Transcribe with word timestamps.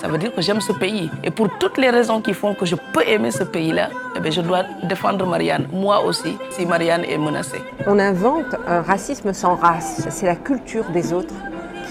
Ça 0.00 0.06
veut 0.06 0.18
dire 0.18 0.32
que 0.32 0.40
j'aime 0.40 0.60
ce 0.60 0.70
pays. 0.72 1.10
Et 1.24 1.30
pour 1.32 1.48
toutes 1.58 1.76
les 1.76 1.90
raisons 1.90 2.20
qui 2.20 2.32
font 2.32 2.54
que 2.54 2.64
je 2.64 2.76
peux 2.92 3.02
aimer 3.04 3.32
ce 3.32 3.42
pays-là, 3.42 3.90
eh 4.14 4.30
je 4.30 4.40
dois 4.40 4.62
défendre 4.84 5.26
Marianne, 5.26 5.66
moi 5.72 6.04
aussi, 6.04 6.36
si 6.50 6.64
Marianne 6.64 7.02
est 7.04 7.18
menacée. 7.18 7.60
On 7.84 7.98
invente 7.98 8.54
un 8.68 8.80
racisme 8.80 9.32
sans 9.32 9.56
race. 9.56 10.06
C'est 10.08 10.26
la 10.26 10.36
culture 10.36 10.84
des 10.90 11.12
autres 11.12 11.34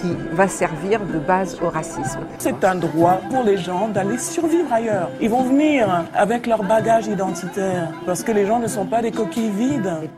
qui 0.00 0.08
va 0.32 0.48
servir 0.48 1.00
de 1.00 1.18
base 1.18 1.58
au 1.62 1.68
racisme. 1.68 2.20
C'est 2.38 2.64
un 2.64 2.76
droit 2.76 3.20
pour 3.30 3.42
les 3.42 3.58
gens 3.58 3.88
d'aller 3.88 4.16
survivre 4.16 4.72
ailleurs. 4.72 5.10
Ils 5.20 5.28
vont 5.28 5.42
venir 5.42 6.06
avec 6.14 6.46
leur 6.46 6.62
bagage 6.62 7.08
identitaire 7.08 7.88
parce 8.06 8.22
que 8.22 8.32
les 8.32 8.46
gens 8.46 8.58
ne 8.58 8.68
sont 8.68 8.86
pas 8.86 9.02
des 9.02 9.10
coquilles 9.10 9.50
vides. 9.50 10.08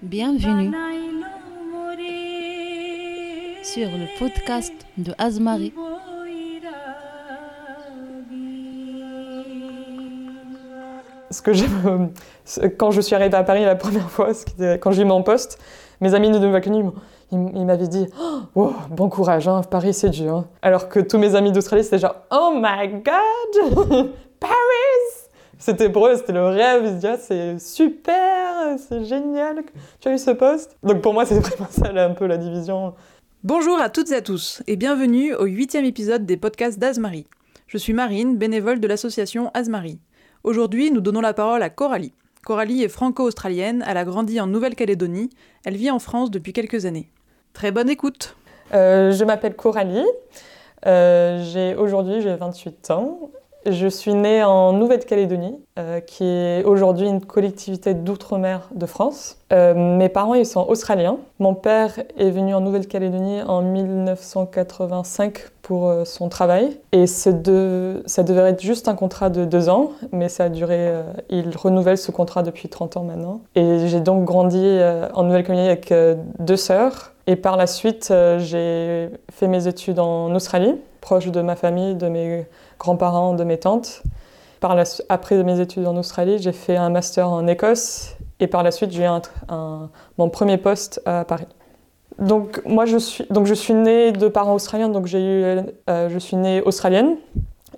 Bienvenue 0.00 0.72
sur 3.62 3.88
le 3.90 4.06
podcast 4.18 4.72
de 4.96 5.12
Azmarie. 5.18 5.74
Ce 11.30 11.42
que 11.42 11.52
j'aime, 11.52 12.10
quand 12.76 12.90
je 12.90 13.00
suis 13.00 13.14
arrivée 13.14 13.36
à 13.36 13.44
Paris 13.44 13.64
la 13.64 13.76
première 13.76 14.10
fois, 14.10 14.30
quand 14.80 14.90
j'ai 14.90 15.02
eu 15.02 15.04
mon 15.04 15.22
poste, 15.22 15.58
mes 16.00 16.14
amis 16.14 16.30
de 16.30 16.38
Nouvelle-Calédonie 16.38 16.90
il, 17.32 17.64
m'avait 17.64 17.86
dit 17.86 18.06
oh, 18.56 18.72
bon 18.90 19.08
courage, 19.08 19.46
hein, 19.46 19.60
Paris 19.70 19.94
c'est 19.94 20.10
dur. 20.10 20.34
Hein. 20.34 20.48
Alors 20.62 20.88
que 20.88 20.98
tous 20.98 21.18
mes 21.18 21.36
amis 21.36 21.52
d'Australie 21.52 21.84
c'était 21.84 22.00
genre 22.00 22.16
oh 22.32 22.52
my 22.54 22.88
god, 22.88 24.10
Paris 24.40 24.52
C'était 25.58 25.88
pour 25.88 26.08
eux, 26.08 26.16
c'était 26.16 26.32
le 26.32 26.46
rêve. 26.48 26.82
Ils 26.84 26.94
disaient 26.94 27.18
c'est 27.18 27.58
super, 27.60 28.76
c'est 28.88 29.04
génial, 29.04 29.62
tu 30.00 30.08
as 30.08 30.12
eu 30.12 30.18
ce 30.18 30.32
poste. 30.32 30.76
Donc 30.82 31.00
pour 31.00 31.14
moi 31.14 31.24
c'est 31.24 31.38
vraiment 31.38 31.68
ça 31.70 31.92
un 31.94 32.10
peu 32.10 32.26
la 32.26 32.38
division. 32.38 32.94
Bonjour 33.44 33.80
à 33.80 33.88
toutes 33.88 34.10
et 34.10 34.16
à 34.16 34.22
tous 34.22 34.62
et 34.66 34.74
bienvenue 34.74 35.34
au 35.34 35.44
huitième 35.44 35.84
épisode 35.84 36.26
des 36.26 36.36
podcasts 36.36 36.80
d'Azmarie. 36.80 37.26
Je 37.68 37.78
suis 37.78 37.92
Marine, 37.92 38.36
bénévole 38.36 38.80
de 38.80 38.88
l'association 38.88 39.52
Azmarie. 39.54 40.00
Aujourd'hui 40.42 40.90
nous 40.90 41.02
donnons 41.02 41.20
la 41.20 41.34
parole 41.34 41.62
à 41.62 41.68
Coralie. 41.68 42.14
Coralie 42.46 42.82
est 42.82 42.88
franco-australienne, 42.88 43.84
elle 43.86 43.98
a 43.98 44.04
grandi 44.04 44.40
en 44.40 44.46
Nouvelle-Calédonie, 44.46 45.28
elle 45.66 45.76
vit 45.76 45.90
en 45.90 45.98
France 45.98 46.30
depuis 46.30 46.54
quelques 46.54 46.86
années. 46.86 47.10
Très 47.52 47.72
bonne 47.72 47.90
écoute. 47.90 48.36
Euh, 48.72 49.12
je 49.12 49.22
m'appelle 49.24 49.54
Coralie. 49.54 50.06
Euh, 50.86 51.44
j'ai 51.44 51.74
aujourd'hui 51.74 52.22
j'ai 52.22 52.34
28 52.34 52.90
ans. 52.90 53.30
Je 53.66 53.88
suis 53.88 54.14
née 54.14 54.42
en 54.42 54.72
Nouvelle-Calédonie, 54.72 55.58
euh, 55.78 56.00
qui 56.00 56.24
est 56.24 56.64
aujourd'hui 56.64 57.06
une 57.06 57.20
collectivité 57.20 57.92
d'outre-mer 57.94 58.68
de 58.74 58.86
France. 58.86 59.36
mes 59.50 60.08
parents 60.08 60.34
ils 60.34 60.46
sont 60.46 60.64
australiens. 60.66 61.18
Mon 61.40 61.54
père 61.54 61.98
est 62.16 62.30
venu 62.30 62.54
en 62.54 62.60
Nouvelle-Calédonie 62.60 63.42
en 63.42 63.62
1985 63.62 65.50
pour 65.62 65.92
son 66.04 66.28
travail. 66.28 66.78
Et 66.92 67.06
ça 67.06 67.32
devait 67.32 68.50
être 68.50 68.62
juste 68.62 68.88
un 68.88 68.94
contrat 68.94 69.28
de 69.28 69.44
deux 69.44 69.68
ans, 69.68 69.90
mais 70.12 70.28
ça 70.28 70.44
a 70.44 70.48
duré. 70.48 70.92
il 71.28 71.56
renouvelle 71.56 71.98
ce 71.98 72.12
contrat 72.12 72.42
depuis 72.42 72.68
30 72.68 72.96
ans 72.96 73.02
maintenant. 73.02 73.40
Et 73.56 73.88
j'ai 73.88 74.00
donc 74.00 74.24
grandi 74.24 74.78
en 75.14 75.24
Nouvelle-Calédonie 75.24 75.68
avec 75.68 75.92
deux 76.38 76.56
sœurs 76.56 77.12
et 77.30 77.36
par 77.36 77.56
la 77.56 77.68
suite, 77.68 78.08
euh, 78.10 78.40
j'ai 78.40 79.08
fait 79.30 79.46
mes 79.46 79.68
études 79.68 80.00
en 80.00 80.34
Australie, 80.34 80.74
proche 81.00 81.28
de 81.28 81.40
ma 81.42 81.54
famille, 81.54 81.94
de 81.94 82.08
mes 82.08 82.44
grands-parents, 82.80 83.34
de 83.34 83.44
mes 83.44 83.58
tantes. 83.58 84.02
Après 85.08 85.42
mes 85.42 85.60
études 85.60 85.86
en 85.86 85.96
Australie, 85.96 86.38
j'ai 86.38 86.52
fait 86.52 86.76
un 86.76 86.90
master 86.90 87.30
en 87.30 87.46
Écosse 87.46 88.16
et 88.40 88.46
par 88.46 88.62
la 88.62 88.72
suite, 88.72 88.90
j'ai 88.90 89.04
eu 89.04 89.08
mon 90.18 90.28
premier 90.28 90.58
poste 90.58 91.00
à 91.06 91.24
Paris. 91.24 91.46
Donc 92.18 92.60
moi, 92.66 92.84
je 92.84 92.98
suis, 92.98 93.24
donc, 93.30 93.46
je 93.46 93.54
suis 93.54 93.72
née 93.72 94.12
de 94.12 94.28
parents 94.28 94.54
australiens, 94.54 94.88
donc 94.88 95.06
eu, 95.06 95.18
euh, 95.18 96.08
je 96.08 96.18
suis 96.18 96.36
née 96.36 96.60
australienne. 96.62 97.16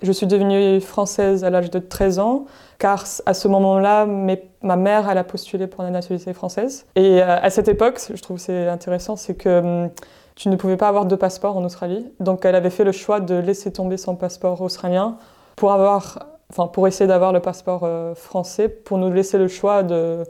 Je 0.01 0.11
suis 0.11 0.27
devenue 0.27 0.81
française 0.81 1.45
à 1.45 1.49
l'âge 1.49 1.69
de 1.69 1.79
13 1.79 2.19
ans, 2.19 2.45
car 2.77 3.05
à 3.25 3.33
ce 3.33 3.47
moment-là, 3.47 4.05
ma 4.05 4.75
mère, 4.75 5.07
a 5.07 5.23
postulé 5.23 5.67
pour 5.67 5.83
la 5.83 5.91
nationalité 5.91 6.33
française. 6.33 6.85
Et 6.95 7.21
euh, 7.21 7.39
à 7.41 7.49
cette 7.49 7.69
époque, 7.69 8.01
je 8.13 8.21
trouve 8.21 8.37
c'est 8.37 8.67
intéressant, 8.67 9.15
c'est 9.15 9.35
que 9.35 9.59
hum, 9.59 9.89
tu 10.35 10.49
ne 10.49 10.55
pouvais 10.55 10.77
pas 10.77 10.87
avoir 10.87 11.05
de 11.05 11.15
passeport 11.15 11.57
en 11.57 11.63
Australie. 11.63 12.05
Donc 12.19 12.45
elle 12.45 12.55
avait 12.55 12.69
fait 12.69 12.83
le 12.83 12.91
choix 12.91 13.19
de 13.19 13.35
laisser 13.35 13.71
tomber 13.71 13.97
son 13.97 14.15
passeport 14.15 14.61
australien 14.61 15.17
pour 15.55 15.71
avoir, 15.71 16.27
enfin 16.49 16.67
pour 16.67 16.87
essayer 16.87 17.07
d'avoir 17.07 17.33
le 17.33 17.39
passeport 17.39 17.81
euh, 17.83 18.15
français, 18.15 18.67
pour 18.69 18.97
nous 18.97 19.11
laisser 19.11 19.37
le 19.37 19.47
choix 19.47 19.83
de, 19.83 20.23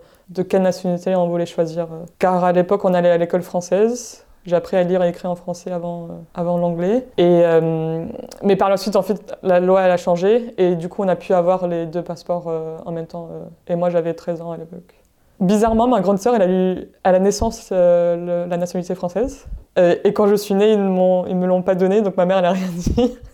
quelle 0.49 0.63
nationalité 0.63 1.15
on 1.15 1.27
voulait 1.27 1.45
choisir. 1.45 1.87
Car 2.19 2.43
à 2.43 2.51
l'époque, 2.51 2.83
on 2.85 2.93
allait 2.93 3.11
à 3.11 3.17
l'école 3.17 3.43
française. 3.43 4.25
J'ai 4.45 4.57
appris 4.57 4.75
à 4.75 4.83
lire 4.83 5.01
et 5.01 5.07
écrire 5.07 5.31
en 5.31 5.35
français 5.35 5.71
avant, 5.71 6.03
euh, 6.03 6.07
avant 6.33 6.57
l'anglais. 6.57 7.07
Euh, 7.21 8.05
mais 8.41 8.57
par 8.57 8.69
la 8.69 8.75
suite, 8.75 8.97
en 8.97 9.01
fait, 9.01 9.37
la 9.41 9.61
loi 9.61 9.81
elle 9.83 9.91
a 9.91 9.97
changé 9.97 10.53
et 10.57 10.75
du 10.75 10.89
coup, 10.89 11.01
on 11.01 11.07
a 11.07 11.15
pu 11.15 11.33
avoir 11.33 11.65
les 11.67 11.85
deux 11.85 12.01
passeports 12.01 12.51
en 12.85 12.91
même 12.91 13.07
temps. 13.07 13.29
et 13.67 13.75
moi, 13.77 13.89
j'avais 13.89 14.13
13 14.13 14.41
ans 14.41 14.51
à 14.51 14.57
l'époque. 14.57 15.02
Bizarrement, 15.45 15.87
ma 15.87 16.01
grande 16.01 16.19
sœur, 16.19 16.35
elle 16.35 16.41
a 16.41 16.47
eu 16.47 16.87
à 17.03 17.11
la 17.11 17.19
naissance 17.19 17.69
la 17.71 18.57
nationalité 18.57 18.95
française. 18.95 19.45
et 19.77 20.13
quand 20.13 20.27
je 20.27 20.35
suis 20.35 20.53
née, 20.53 20.71
ils 20.71 20.79
ne 20.79 21.33
me 21.33 21.45
l'ont 21.45 21.61
pas 21.61 21.75
donné, 21.75 22.01
donc 22.01 22.17
ma 22.17 22.25
mère, 22.25 22.37
elle 22.37 22.43
n'a 22.43 22.51
rien 22.51 22.67
dit. 22.75 23.17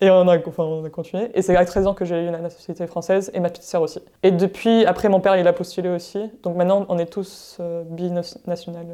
Et 0.00 0.10
on 0.10 0.26
a, 0.26 0.36
continué. 0.38 1.30
Et 1.34 1.42
c'est 1.42 1.54
à 1.54 1.64
13 1.64 1.86
ans 1.86 1.94
que 1.94 2.04
j'ai 2.04 2.24
eu 2.24 2.30
la 2.32 2.40
nationalité 2.40 2.88
française 2.88 3.30
et 3.34 3.38
ma 3.38 3.50
petite 3.50 3.62
sœur 3.62 3.82
aussi. 3.82 4.00
Et 4.24 4.32
depuis, 4.32 4.84
après, 4.84 5.08
mon 5.08 5.20
père, 5.20 5.36
il 5.36 5.46
a 5.46 5.52
postulé 5.52 5.88
aussi. 5.88 6.28
Donc 6.42 6.56
maintenant, 6.56 6.86
on 6.88 6.98
est 6.98 7.06
tous 7.06 7.60
binationales 7.88 8.88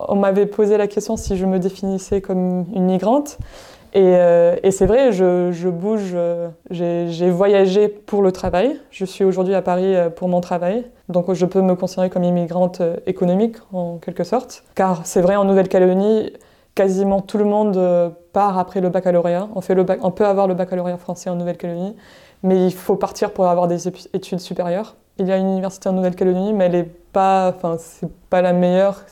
on 0.00 0.16
m'avait 0.16 0.46
posé 0.46 0.76
la 0.76 0.86
question 0.86 1.16
si 1.16 1.36
je 1.36 1.46
me 1.46 1.58
définissais 1.58 2.20
comme 2.20 2.66
une 2.74 2.86
migrante. 2.86 3.38
Et, 3.94 4.16
euh, 4.16 4.56
c'est 4.70 4.86
vrai, 4.86 5.12
je, 5.12 5.68
bouge, 5.68 6.12
euh, 6.14 6.48
j'ai 6.70 7.30
voyagé 7.30 7.88
pour 7.88 8.22
le 8.22 8.32
travail. 8.32 8.78
Je 8.90 9.04
suis 9.04 9.24
aujourd'hui 9.24 9.54
à 9.54 9.62
Paris 9.62 9.94
euh, 9.94 10.10
pour 10.10 10.28
mon 10.28 10.40
travail. 10.40 10.84
Donc 11.08 11.32
je 11.32 11.46
peux 11.46 11.62
me 11.62 11.74
considérer 11.74 12.10
comme 12.10 12.24
immigrante 12.24 12.82
économique 13.06 13.56
en 13.72 13.98
quelque 13.98 14.24
sorte. 14.24 14.64
Car 14.74 15.06
c'est 15.06 15.20
vrai, 15.20 15.36
en 15.36 15.44
Nouvelle-Calédonie, 15.44 16.32
quasiment 16.74 17.20
tout 17.20 17.38
le 17.38 17.44
monde 17.44 18.12
part 18.32 18.58
après 18.58 18.80
le 18.80 18.90
baccalauréat. 18.90 19.48
On 19.54 20.10
peut 20.10 20.26
avoir 20.26 20.46
le 20.46 20.54
baccalauréat 20.54 20.98
français 20.98 21.30
en 21.30 21.36
Nouvelle-Calédonie, 21.36 21.96
mais 22.42 22.66
il 22.66 22.72
faut 22.72 22.96
partir 22.96 23.32
pour 23.32 23.46
avoir 23.48 23.66
des 23.66 23.88
études 23.88 24.40
supérieures. 24.40 24.96
Il 25.18 25.26
y 25.26 25.32
a 25.32 25.38
une 25.38 25.48
université 25.48 25.88
en 25.88 25.92
Nouvelle-Calédonie, 25.92 26.52
mais 26.52 26.66
elle 26.66 26.74
est 26.74 26.90
pas, 27.12 27.54
enfin 27.56 27.76
c'est 27.78 28.10
pas 28.28 28.42
la 28.42 28.52
meilleure. 28.52 29.04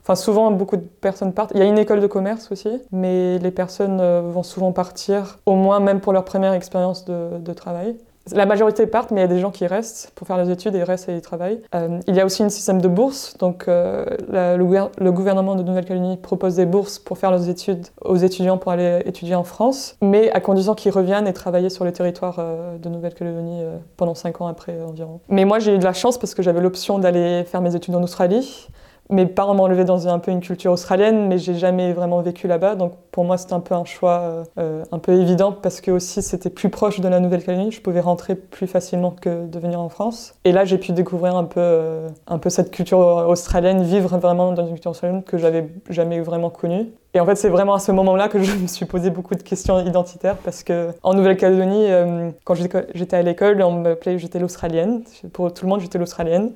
Enfin 0.00 0.14
souvent 0.14 0.50
beaucoup 0.50 0.78
de 0.78 0.86
personnes 1.02 1.34
partent. 1.34 1.52
Il 1.54 1.60
y 1.60 1.62
a 1.62 1.66
une 1.66 1.76
école 1.76 2.00
de 2.00 2.06
commerce 2.06 2.50
aussi, 2.50 2.80
mais 2.90 3.38
les 3.38 3.50
personnes 3.50 4.00
euh, 4.00 4.22
vont 4.24 4.42
souvent 4.42 4.72
partir, 4.72 5.38
au 5.44 5.56
moins 5.56 5.78
même 5.80 6.00
pour 6.00 6.14
leur 6.14 6.24
première 6.24 6.54
expérience 6.54 7.04
de 7.04 7.52
travail. 7.52 7.96
La 8.32 8.46
majorité 8.46 8.86
partent, 8.86 9.10
mais 9.10 9.20
il 9.20 9.22
y 9.22 9.24
a 9.24 9.28
des 9.28 9.40
gens 9.40 9.50
qui 9.50 9.66
restent 9.66 10.12
pour 10.14 10.26
faire 10.26 10.36
leurs 10.36 10.50
études 10.50 10.74
et 10.74 10.84
restent 10.84 11.08
et 11.08 11.14
ils 11.14 11.22
travaillent. 11.22 11.62
Euh, 11.74 12.00
il 12.06 12.14
y 12.14 12.20
a 12.20 12.26
aussi 12.26 12.42
un 12.42 12.48
système 12.48 12.80
de 12.80 12.88
bourse. 12.88 13.36
Donc, 13.38 13.64
euh, 13.66 14.04
le, 14.28 15.10
gouvernement 15.10 15.56
de 15.56 15.62
Nouvelle-Calédonie 15.62 16.18
propose 16.18 16.56
des 16.56 16.66
bourses 16.66 16.98
pour 16.98 17.18
faire 17.18 17.30
leurs 17.30 17.48
études 17.48 17.86
aux 18.02 18.16
étudiants 18.16 18.58
pour 18.58 18.72
aller 18.72 19.02
étudier 19.06 19.34
en 19.34 19.44
France, 19.44 19.96
mais 20.02 20.30
à 20.32 20.40
condition 20.40 20.74
qu'ils 20.74 20.92
reviennent 20.92 21.26
et 21.26 21.32
travailler 21.32 21.70
sur 21.70 21.84
le 21.84 21.92
territoire 21.92 22.36
euh, 22.38 22.76
de 22.78 22.88
Nouvelle-Calédonie 22.88 23.62
pendant 23.96 24.14
5 24.14 24.40
ans 24.42 24.46
après 24.46 24.80
environ. 24.82 25.20
Mais 25.28 25.44
moi, 25.44 25.58
j'ai 25.58 25.74
eu 25.74 25.78
de 25.78 25.84
la 25.84 25.92
chance 25.92 26.18
parce 26.18 26.34
que 26.34 26.42
j'avais 26.42 26.60
l'option 26.60 26.98
d'aller 26.98 27.44
faire 27.44 27.62
mes 27.62 27.74
études 27.74 27.94
en 27.94 28.02
Australie. 28.02 28.68
Mes 29.10 29.26
parents 29.26 29.54
m'ont 29.54 29.66
élevé 29.66 29.84
dans 29.84 30.06
un 30.08 30.18
peu 30.20 30.30
une 30.30 30.40
culture 30.40 30.72
australienne, 30.72 31.26
mais 31.26 31.38
j'ai 31.38 31.54
jamais 31.54 31.92
vraiment 31.92 32.20
vécu 32.20 32.46
là-bas. 32.46 32.76
Donc 32.76 32.92
pour 33.10 33.24
moi, 33.24 33.36
c'était 33.36 33.54
un 33.54 33.60
peu 33.60 33.74
un 33.74 33.84
choix 33.84 34.44
euh, 34.58 34.84
un 34.92 34.98
peu 34.98 35.12
évident 35.12 35.52
parce 35.52 35.80
que 35.80 35.90
aussi 35.90 36.22
c'était 36.22 36.50
plus 36.50 36.68
proche 36.68 37.00
de 37.00 37.08
la 37.08 37.18
Nouvelle-Calédonie. 37.18 37.72
Je 37.72 37.80
pouvais 37.80 38.00
rentrer 38.00 38.36
plus 38.36 38.68
facilement 38.68 39.10
que 39.10 39.46
de 39.46 39.58
venir 39.58 39.80
en 39.80 39.88
France. 39.88 40.34
Et 40.44 40.52
là, 40.52 40.64
j'ai 40.64 40.78
pu 40.78 40.92
découvrir 40.92 41.36
un 41.36 41.44
peu, 41.44 41.60
euh, 41.60 42.08
un 42.28 42.38
peu 42.38 42.50
cette 42.50 42.70
culture 42.70 42.98
australienne, 42.98 43.82
vivre 43.82 44.16
vraiment 44.18 44.52
dans 44.52 44.64
une 44.64 44.74
culture 44.74 44.92
australienne 44.92 45.24
que 45.24 45.38
j'avais 45.38 45.68
jamais 45.88 46.20
vraiment 46.20 46.50
connue. 46.50 46.86
Et 47.12 47.18
en 47.18 47.26
fait, 47.26 47.34
c'est 47.34 47.48
vraiment 47.48 47.74
à 47.74 47.80
ce 47.80 47.90
moment-là 47.92 48.28
que 48.28 48.40
je 48.40 48.54
me 48.62 48.66
suis 48.66 48.86
posé 48.86 49.10
beaucoup 49.10 49.34
de 49.34 49.42
questions 49.42 49.84
identitaires 49.84 50.36
parce 50.36 50.62
que 50.62 50.90
en 51.02 51.14
Nouvelle-Calédonie, 51.14 51.86
euh, 51.90 52.30
quand 52.44 52.54
j'étais 52.54 53.16
à 53.16 53.22
l'école, 53.22 53.60
on 53.62 53.72
m'appelait 53.72 54.18
j'étais 54.18 54.38
l'Australienne. 54.38 55.02
Pour 55.32 55.52
tout 55.52 55.64
le 55.64 55.70
monde, 55.70 55.80
j'étais 55.80 55.98
l'Australienne. 55.98 56.52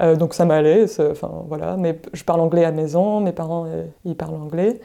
Euh, 0.00 0.16
donc 0.16 0.34
ça 0.34 0.44
m'allait, 0.44 0.86
enfin 1.10 1.30
voilà. 1.48 1.76
Mais 1.76 1.98
je 2.12 2.24
parle 2.24 2.40
anglais 2.40 2.64
à 2.64 2.70
la 2.70 2.76
maison, 2.76 3.20
mes 3.20 3.32
parents 3.32 3.66
euh, 3.66 3.84
ils 4.04 4.16
parlent 4.16 4.34
anglais. 4.34 4.80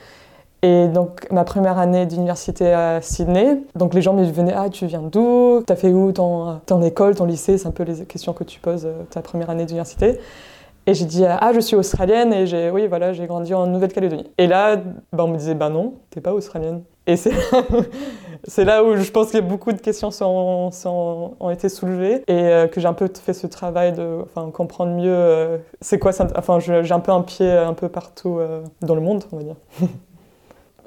Et 0.63 0.87
donc 0.87 1.31
ma 1.31 1.43
première 1.43 1.77
année 1.77 2.05
d'université 2.05 2.73
à 2.73 3.01
Sydney, 3.01 3.61
donc 3.75 3.93
les 3.93 4.01
gens 4.01 4.13
me 4.13 4.23
venaient 4.23 4.55
ah 4.55 4.69
tu 4.69 4.87
viens 4.87 5.03
d'où, 5.03 5.63
t'as 5.65 5.75
fait 5.75 5.93
où 5.93 6.11
ton, 6.11 6.59
ton 6.65 6.81
école, 6.81 7.15
ton 7.15 7.25
lycée, 7.25 7.57
c'est 7.59 7.67
un 7.67 7.71
peu 7.71 7.83
les 7.83 8.05
questions 8.05 8.33
que 8.33 8.43
tu 8.43 8.59
poses 8.59 8.85
euh, 8.85 9.03
ta 9.09 9.21
première 9.21 9.49
année 9.49 9.65
d'université. 9.65 10.19
Et 10.87 10.93
j'ai 10.93 11.05
dit 11.05 11.25
ah 11.25 11.51
je 11.53 11.59
suis 11.59 11.75
australienne 11.75 12.33
et 12.33 12.47
j'ai 12.47 12.71
oui 12.71 12.87
voilà 12.87 13.13
j'ai 13.13 13.27
grandi 13.27 13.53
en 13.53 13.67
Nouvelle-Calédonie. 13.67 14.31
Et 14.37 14.47
là 14.47 14.77
ben, 14.77 15.23
on 15.25 15.27
me 15.27 15.37
disait 15.37 15.55
bah 15.55 15.69
non 15.69 15.95
t'es 16.09 16.21
pas 16.21 16.33
australienne. 16.33 16.81
Et 17.07 17.15
c'est 18.47 18.65
là 18.65 18.83
où 18.83 18.95
je 18.97 19.11
pense 19.11 19.31
que 19.31 19.39
beaucoup 19.39 19.71
de 19.71 19.79
questions 19.79 20.09
ont 20.21 21.49
été 21.49 21.69
soulevées 21.69 22.23
et 22.27 22.33
euh, 22.33 22.67
que 22.67 22.81
j'ai 22.81 22.87
un 22.87 22.93
peu 22.93 23.09
fait 23.13 23.33
ce 23.33 23.47
travail 23.47 23.93
de 23.93 24.23
comprendre 24.51 24.91
mieux 24.93 25.13
euh, 25.13 25.57
c'est 25.81 25.99
quoi 25.99 26.11
ça. 26.11 26.27
Enfin, 26.35 26.59
j'ai 26.59 26.91
un 26.91 26.99
peu 26.99 27.11
un 27.13 27.21
pied 27.21 27.49
un 27.49 27.73
peu 27.73 27.87
partout 27.87 28.39
euh, 28.39 28.61
dans 28.81 28.93
le 28.93 29.01
monde, 29.01 29.23
on 29.31 29.37
va 29.37 29.43
dire. 29.43 29.55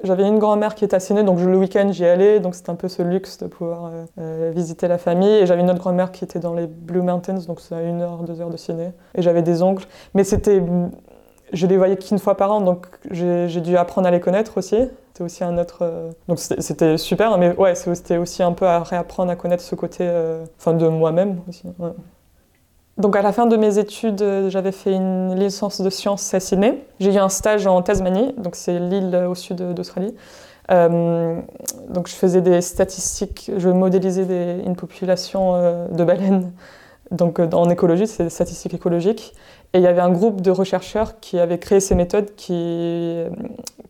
J'avais 0.03 0.27
une 0.27 0.39
grand-mère 0.39 0.73
qui 0.73 0.83
était 0.83 0.95
à 0.95 0.99
Sydney, 0.99 1.23
donc 1.23 1.39
le 1.39 1.55
week-end 1.55 1.91
j'y 1.91 2.05
allais, 2.05 2.39
donc 2.39 2.55
c'était 2.55 2.71
un 2.71 2.75
peu 2.75 2.87
ce 2.87 3.03
luxe 3.03 3.37
de 3.37 3.45
pouvoir 3.45 3.91
visiter 4.17 4.87
la 4.87 4.97
famille. 4.97 5.29
Et 5.29 5.45
j'avais 5.45 5.61
une 5.61 5.69
autre 5.69 5.77
grand-mère 5.77 6.11
qui 6.11 6.23
était 6.23 6.39
dans 6.39 6.55
les 6.55 6.65
Blue 6.65 7.03
Mountains, 7.03 7.37
donc 7.47 7.61
c'est 7.61 7.75
à 7.75 7.83
une 7.83 8.01
heure, 8.01 8.17
deux 8.23 8.41
heures 8.41 8.49
de 8.49 8.57
Sydney. 8.57 8.93
Et 9.13 9.21
j'avais 9.21 9.43
des 9.43 9.61
oncles. 9.61 9.85
Mais 10.15 10.23
c'était. 10.23 10.63
Je 11.53 11.67
les 11.67 11.77
voyais 11.77 11.97
qu'une 11.97 12.17
fois 12.17 12.35
par 12.35 12.51
an, 12.51 12.61
donc 12.61 12.87
j'ai 13.11 13.61
dû 13.61 13.77
apprendre 13.77 14.07
à 14.07 14.11
les 14.11 14.19
connaître 14.19 14.57
aussi. 14.57 14.87
C'était 15.11 15.23
aussi 15.25 15.43
un 15.43 15.57
autre. 15.57 15.79
euh, 15.81 16.09
Donc 16.29 16.39
c'était 16.39 16.97
super, 16.97 17.37
mais 17.37 17.53
ouais, 17.57 17.75
c'était 17.75 18.15
aussi 18.15 18.43
un 18.43 18.53
peu 18.53 18.65
à 18.65 18.81
réapprendre 18.81 19.29
à 19.29 19.35
connaître 19.35 19.61
ce 19.63 19.75
côté, 19.75 20.05
euh, 20.07 20.45
enfin 20.57 20.73
de 20.73 20.87
moi-même 20.87 21.41
aussi. 21.49 21.63
Donc 22.97 23.17
à 23.17 23.21
la 23.21 23.33
fin 23.33 23.45
de 23.45 23.57
mes 23.57 23.77
études, 23.77 24.21
euh, 24.21 24.49
j'avais 24.49 24.71
fait 24.71 24.93
une 24.93 25.35
licence 25.35 25.81
de 25.81 25.89
sciences 25.89 26.33
à 26.33 26.39
Sydney. 26.39 26.85
J'ai 27.01 27.13
eu 27.13 27.17
un 27.17 27.27
stage 27.27 27.67
en 27.67 27.81
Tasmanie, 27.81 28.33
donc 28.37 28.55
c'est 28.55 28.79
l'île 28.79 29.13
au 29.29 29.35
sud 29.35 29.57
d'Australie. 29.73 30.15
Donc 30.69 32.07
je 32.07 32.13
faisais 32.13 32.39
des 32.39 32.61
statistiques, 32.61 33.51
je 33.57 33.67
modélisais 33.67 34.61
une 34.65 34.77
population 34.77 35.87
de 35.91 36.03
baleines. 36.05 36.53
Donc 37.09 37.39
en 37.39 37.69
écologie, 37.69 38.07
c'est 38.07 38.23
des 38.23 38.29
statistiques 38.29 38.73
écologiques. 38.73 39.33
Et 39.73 39.77
il 39.77 39.83
y 39.83 39.87
avait 39.87 40.01
un 40.01 40.11
groupe 40.11 40.41
de 40.41 40.53
chercheurs 40.63 41.19
qui 41.21 41.39
avaient 41.39 41.57
créé 41.59 41.79
ces 41.79 41.95
méthodes 41.95 42.35
qui, 42.35 43.23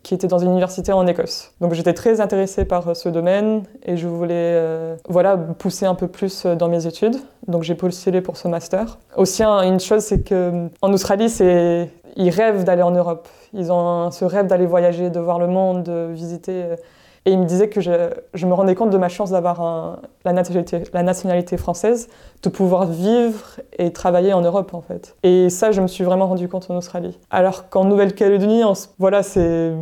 qui 0.04 0.14
étaient 0.14 0.28
dans 0.28 0.38
une 0.38 0.50
université 0.50 0.92
en 0.92 1.06
Écosse. 1.06 1.50
Donc 1.60 1.74
j'étais 1.74 1.92
très 1.92 2.20
intéressée 2.20 2.64
par 2.64 2.88
euh, 2.88 2.94
ce 2.94 3.08
domaine 3.08 3.64
et 3.84 3.96
je 3.96 4.06
voulais 4.06 4.32
euh, 4.34 4.94
voilà, 5.08 5.36
pousser 5.36 5.86
un 5.86 5.96
peu 5.96 6.06
plus 6.06 6.44
euh, 6.46 6.54
dans 6.54 6.68
mes 6.68 6.86
études. 6.86 7.16
Donc 7.48 7.64
j'ai 7.64 7.74
postulé 7.74 8.20
pour 8.20 8.36
ce 8.36 8.46
master. 8.46 8.98
Aussi, 9.16 9.42
un- 9.42 9.62
une 9.62 9.80
chose, 9.80 10.02
c'est 10.02 10.22
qu'en 10.28 10.92
Australie, 10.92 11.28
c'est 11.28 11.90
ils 12.16 12.30
rêvent 12.30 12.62
d'aller 12.64 12.82
en 12.82 12.90
Europe. 12.92 13.26
Ils 13.52 13.72
ont 13.72 14.10
ce 14.12 14.24
rêve 14.24 14.46
d'aller 14.46 14.66
voyager, 14.66 15.10
de 15.10 15.18
voir 15.18 15.38
le 15.38 15.46
monde, 15.48 15.82
de 15.82 16.08
visiter. 16.12 16.64
Et 17.24 17.32
ils 17.32 17.38
me 17.38 17.44
disaient 17.44 17.68
que 17.68 17.80
je, 17.80 18.46
me 18.46 18.52
rendais 18.52 18.74
compte 18.74 18.90
de 18.90 18.98
ma 18.98 19.08
chance 19.08 19.30
d'avoir 19.30 20.00
la, 20.24 20.32
nationalité, 20.32 21.56
française, 21.56 22.08
de 22.42 22.48
pouvoir 22.48 22.86
vivre 22.86 23.60
et 23.78 23.92
travailler 23.92 24.32
en 24.32 24.40
Europe 24.40 24.74
en 24.74 24.80
fait. 24.80 25.14
Et 25.22 25.48
ça, 25.48 25.70
je 25.70 25.80
me 25.80 25.86
suis 25.86 26.02
vraiment 26.02 26.26
rendu 26.26 26.48
compte 26.48 26.68
en 26.68 26.76
Australie. 26.76 27.16
Alors 27.30 27.68
qu'en 27.68 27.84
Nouvelle-Calédonie, 27.84 28.62
voilà, 28.98 29.22
c'est 29.22 29.72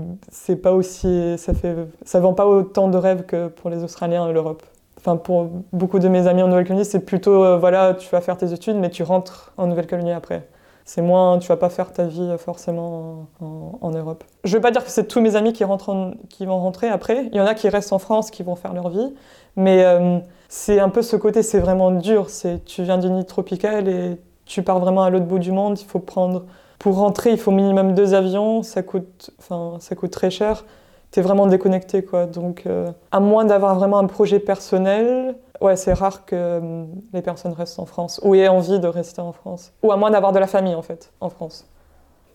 pas 0.62 0.72
aussi, 0.72 1.36
ça 1.38 1.54
fait, 1.54 1.74
ça 2.04 2.20
vend 2.20 2.34
pas 2.34 2.46
autant 2.46 2.88
de 2.88 2.98
rêves 2.98 3.24
que 3.24 3.48
pour 3.48 3.70
les 3.70 3.84
Australiens 3.84 4.28
et 4.28 4.32
l'Europe. 4.32 4.62
Enfin, 4.98 5.16
pour 5.16 5.48
beaucoup 5.72 5.98
de 5.98 6.08
mes 6.08 6.26
amis 6.26 6.42
en 6.42 6.48
Nouvelle-Calédonie, 6.48 6.84
c'est 6.84 7.00
plutôt, 7.00 7.42
euh, 7.42 7.56
voilà, 7.56 7.94
tu 7.94 8.06
vas 8.10 8.20
faire 8.20 8.36
tes 8.36 8.52
études, 8.52 8.76
mais 8.76 8.90
tu 8.90 9.02
rentres 9.02 9.50
en 9.56 9.66
Nouvelle-Calédonie 9.66 10.12
après. 10.12 10.46
C'est 10.92 11.02
moins, 11.02 11.38
tu 11.38 11.46
vas 11.46 11.56
pas 11.56 11.68
faire 11.68 11.92
ta 11.92 12.06
vie 12.06 12.20
euh, 12.20 12.36
forcément 12.36 13.28
en, 13.40 13.90
Europe. 13.92 14.24
Je 14.42 14.56
veux 14.56 14.60
pas 14.60 14.72
dire 14.72 14.84
que 14.84 14.90
c'est 14.90 15.06
tous 15.06 15.20
mes 15.20 15.36
amis 15.36 15.52
qui, 15.52 15.62
rentrent 15.62 15.90
en- 15.90 16.14
qui 16.28 16.46
vont 16.46 16.58
rentrer 16.58 16.88
après. 16.88 17.28
Il 17.30 17.36
y 17.36 17.40
en 17.40 17.46
a 17.46 17.54
qui 17.54 17.68
restent 17.68 17.92
en 17.92 18.00
France, 18.00 18.32
qui 18.32 18.42
vont 18.42 18.56
faire 18.56 18.74
leur 18.74 18.88
vie. 18.88 19.14
Mais 19.54 19.84
euh, 19.84 20.18
c'est 20.48 20.80
un 20.80 20.88
peu 20.88 21.02
ce 21.02 21.14
côté, 21.14 21.44
c'est 21.44 21.60
vraiment 21.60 21.92
dur. 21.92 22.28
C'est, 22.28 22.64
tu 22.64 22.82
viens 22.82 22.98
d'une 22.98 23.18
île 23.18 23.24
tropicale 23.24 23.88
et 23.88 24.18
tu 24.46 24.64
pars 24.64 24.80
vraiment 24.80 25.04
à 25.04 25.10
l'autre 25.10 25.26
bout 25.26 25.38
du 25.38 25.52
monde. 25.52 25.78
Il 25.80 25.86
faut 25.86 26.00
prendre, 26.00 26.46
pour 26.80 26.96
rentrer, 26.96 27.30
il 27.30 27.38
faut 27.38 27.52
minimum 27.52 27.94
deux 27.94 28.14
avions. 28.14 28.64
Ça 28.64 28.82
coûte, 28.82 29.30
enfin, 29.38 29.76
ça 29.78 29.94
coûte 29.94 30.10
très 30.10 30.30
cher. 30.32 30.64
T'es 31.10 31.22
vraiment 31.22 31.46
déconnecté, 31.46 32.02
quoi. 32.04 32.26
Donc, 32.26 32.62
euh, 32.66 32.90
à 33.10 33.18
moins 33.20 33.44
d'avoir 33.44 33.74
vraiment 33.74 33.98
un 33.98 34.06
projet 34.06 34.38
personnel, 34.38 35.34
ouais, 35.60 35.74
c'est 35.76 35.92
rare 35.92 36.24
que 36.24 36.36
euh, 36.36 36.84
les 37.12 37.22
personnes 37.22 37.52
restent 37.52 37.80
en 37.80 37.84
France 37.86 38.20
ou 38.22 38.34
aient 38.36 38.46
envie 38.48 38.78
de 38.78 38.86
rester 38.86 39.20
en 39.20 39.32
France. 39.32 39.72
Ou 39.82 39.90
à 39.90 39.96
moins 39.96 40.10
d'avoir 40.10 40.32
de 40.32 40.38
la 40.38 40.46
famille, 40.46 40.74
en 40.74 40.82
fait, 40.82 41.12
en 41.20 41.28
France. 41.28 41.66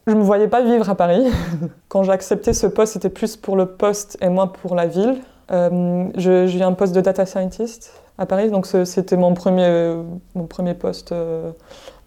Je 0.08 0.14
me 0.14 0.22
voyais 0.22 0.48
pas 0.50 0.62
vivre 0.62 0.90
à 0.90 0.96
Paris. 0.96 1.26
Quand 1.88 2.04
j'ai 2.04 2.12
accepté 2.12 2.54
ce 2.54 2.68
poste, 2.68 2.94
c'était 2.94 3.10
plus 3.10 3.38
pour 3.38 3.56
le 3.56 3.66
poste 3.66 4.18
et 4.22 4.30
moins 4.30 4.48
pour 4.48 4.76
la 4.76 4.88
ville. 4.88 5.22
Euh, 5.52 6.06
je- 6.18 6.46
j'ai 6.48 6.60
eu 6.60 6.64
un 6.64 6.74
poste 6.74 6.94
de 6.94 7.02
data 7.02 7.26
scientist 7.26 7.92
à 8.18 8.26
Paris, 8.26 8.50
donc 8.50 8.66
c'était 8.66 9.18
mon 9.18 9.34
premier, 9.34 9.94
mon 10.36 10.46
premier 10.46 10.74
poste 10.74 11.12
euh, 11.12 11.52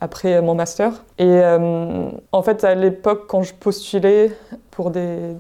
après 0.00 0.40
mon 0.40 0.54
master. 0.54 0.92
Et 1.18 1.26
euh, 1.26 2.08
en 2.32 2.42
fait, 2.42 2.64
à 2.64 2.74
l'époque, 2.74 3.26
quand 3.28 3.42
je 3.42 3.52
postulais 3.54 4.32
pour 4.70 4.90
des- 4.90 5.34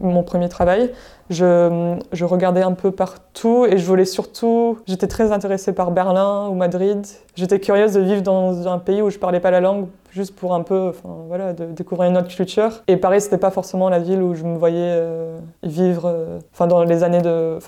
mon 0.00 0.22
premier 0.22 0.48
travail, 0.48 0.90
je, 1.28 1.96
je 2.12 2.24
regardais 2.24 2.62
un 2.62 2.72
peu 2.72 2.92
partout 2.92 3.66
et 3.68 3.78
je 3.78 3.84
voulais 3.84 4.04
surtout. 4.04 4.78
J'étais 4.86 5.08
très 5.08 5.32
intéressée 5.32 5.72
par 5.72 5.90
Berlin 5.90 6.48
ou 6.48 6.54
Madrid. 6.54 7.04
J'étais 7.34 7.60
curieuse 7.60 7.94
de 7.94 8.00
vivre 8.00 8.22
dans 8.22 8.68
un 8.68 8.78
pays 8.78 9.02
où 9.02 9.10
je 9.10 9.18
parlais 9.18 9.40
pas 9.40 9.50
la 9.50 9.60
langue, 9.60 9.86
juste 10.16 10.34
pour 10.34 10.54
un 10.54 10.62
peu, 10.62 10.92
voilà, 11.28 11.52
découvrir 11.52 12.10
une 12.10 12.16
autre 12.16 12.34
culture. 12.34 12.82
Et 12.88 12.96
Paris, 12.96 13.20
c'était 13.20 13.36
pas 13.36 13.50
forcément 13.50 13.90
la 13.90 13.98
ville 13.98 14.22
où 14.22 14.34
je 14.34 14.44
me 14.44 14.56
voyais 14.56 14.78
euh, 14.78 15.38
vivre, 15.62 16.06
euh, 16.06 16.38
enfin 16.52 16.66
dans 16.66 16.82
les 16.84 17.02
années 17.04 17.20
de, 17.20 17.58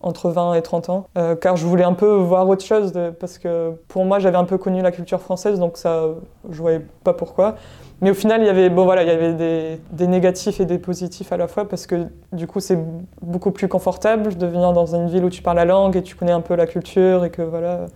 entre 0.00 0.30
20 0.30 0.54
et 0.54 0.62
30 0.62 0.88
ans, 0.88 1.06
euh, 1.18 1.36
car 1.36 1.56
je 1.56 1.66
voulais 1.66 1.84
un 1.84 1.92
peu 1.92 2.10
voir 2.10 2.48
autre 2.48 2.64
chose, 2.64 2.94
parce 3.20 3.36
que 3.36 3.72
pour 3.88 4.06
moi, 4.06 4.18
j'avais 4.18 4.38
un 4.38 4.44
peu 4.44 4.56
connu 4.56 4.80
la 4.80 4.92
culture 4.92 5.20
française, 5.20 5.58
donc 5.58 5.76
ça, 5.76 6.04
je 6.50 6.60
voyais 6.60 6.80
pas 7.04 7.12
pourquoi. 7.12 7.56
Mais 8.00 8.10
au 8.10 8.14
final, 8.14 8.40
il 8.40 8.46
y 8.46 8.48
avait, 8.48 8.70
bon, 8.70 8.84
voilà, 8.84 9.02
il 9.02 9.08
y 9.08 9.12
avait 9.12 9.34
des, 9.34 9.80
des 9.92 10.06
négatifs 10.06 10.58
et 10.58 10.64
des 10.64 10.78
positifs 10.78 11.32
à 11.32 11.36
la 11.36 11.48
fois 11.48 11.68
parce 11.68 11.86
que 11.86 12.06
du 12.32 12.46
coup, 12.46 12.60
c'est 12.60 12.78
beaucoup 13.20 13.50
plus 13.50 13.68
confortable 13.68 14.38
de 14.38 14.46
venir 14.46 14.72
dans 14.72 14.94
une 14.94 15.08
ville 15.08 15.22
où 15.22 15.28
tu 15.28 15.42
parles 15.42 15.58
la 15.58 15.66
langue 15.66 15.96
et 15.96 16.02
tu 16.02 16.16
connais 16.16 16.32
un 16.32 16.40
peu 16.40 16.54
la 16.54 16.66
culture 16.66 17.26
et 17.26 17.30
que 17.30 17.42
voilà. 17.42 17.88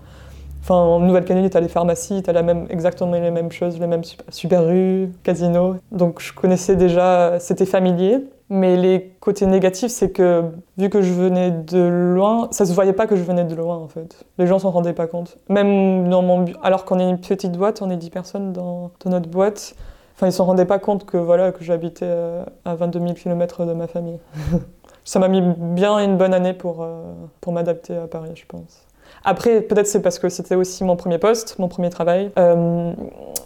En 0.72 1.00
Nouvelle-Calédonie, 1.00 1.50
tu 1.50 1.56
as 1.56 1.60
les 1.60 1.68
pharmacies, 1.68 2.22
tu 2.22 2.30
as 2.30 2.32
la 2.32 2.42
même, 2.42 2.66
exactement 2.70 3.12
les 3.12 3.30
mêmes 3.30 3.52
choses, 3.52 3.78
les 3.78 3.86
mêmes 3.86 4.02
super, 4.30 4.64
rues, 4.64 5.10
casinos. 5.22 5.76
Donc 5.92 6.20
je 6.20 6.32
connaissais 6.32 6.76
déjà, 6.76 7.38
c'était 7.38 7.66
familier. 7.66 8.18
Mais 8.50 8.76
les 8.76 9.14
côtés 9.20 9.46
négatifs, 9.46 9.90
c'est 9.90 10.10
que 10.10 10.44
vu 10.76 10.90
que 10.90 11.00
je 11.00 11.12
venais 11.12 11.50
de 11.50 11.80
loin, 12.14 12.48
ça 12.50 12.66
se 12.66 12.74
voyait 12.74 12.92
pas 12.92 13.06
que 13.06 13.16
je 13.16 13.22
venais 13.22 13.44
de 13.44 13.54
loin 13.54 13.76
en 13.76 13.88
fait. 13.88 14.24
Les 14.36 14.46
gens 14.46 14.58
s'en 14.58 14.70
rendaient 14.70 14.92
pas 14.92 15.06
compte. 15.06 15.38
Même 15.48 16.08
dans 16.10 16.20
mon 16.20 16.44
alors 16.62 16.84
qu'on 16.84 16.98
est 16.98 17.08
une 17.08 17.18
petite 17.18 17.56
boîte, 17.56 17.80
on 17.80 17.88
est 17.88 17.96
10 17.96 18.10
personnes 18.10 18.52
dans, 18.52 18.90
dans 19.02 19.10
notre 19.10 19.30
boîte. 19.30 19.74
Enfin, 20.14 20.26
ils 20.26 20.32
s'en 20.32 20.44
rendaient 20.44 20.66
pas 20.66 20.78
compte 20.78 21.06
que 21.06 21.16
voilà 21.16 21.52
que 21.52 21.64
j'habitais 21.64 22.06
euh, 22.06 22.44
à 22.64 22.74
22 22.74 23.00
000 23.00 23.14
km 23.14 23.64
de 23.64 23.72
ma 23.72 23.86
famille. 23.86 24.18
ça 25.04 25.18
m'a 25.18 25.28
mis 25.28 25.40
bien 25.40 25.98
une 25.98 26.16
bonne 26.16 26.34
année 26.34 26.52
pour, 26.52 26.82
euh, 26.82 27.12
pour 27.40 27.52
m'adapter 27.52 27.96
à 27.96 28.06
Paris, 28.06 28.32
je 28.34 28.44
pense. 28.46 28.86
Après, 29.24 29.60
peut-être 29.62 29.86
c'est 29.86 30.02
parce 30.02 30.18
que 30.18 30.28
c'était 30.28 30.54
aussi 30.54 30.84
mon 30.84 30.96
premier 30.96 31.18
poste, 31.18 31.58
mon 31.58 31.68
premier 31.68 31.90
travail. 31.90 32.30
Euh, 32.38 32.92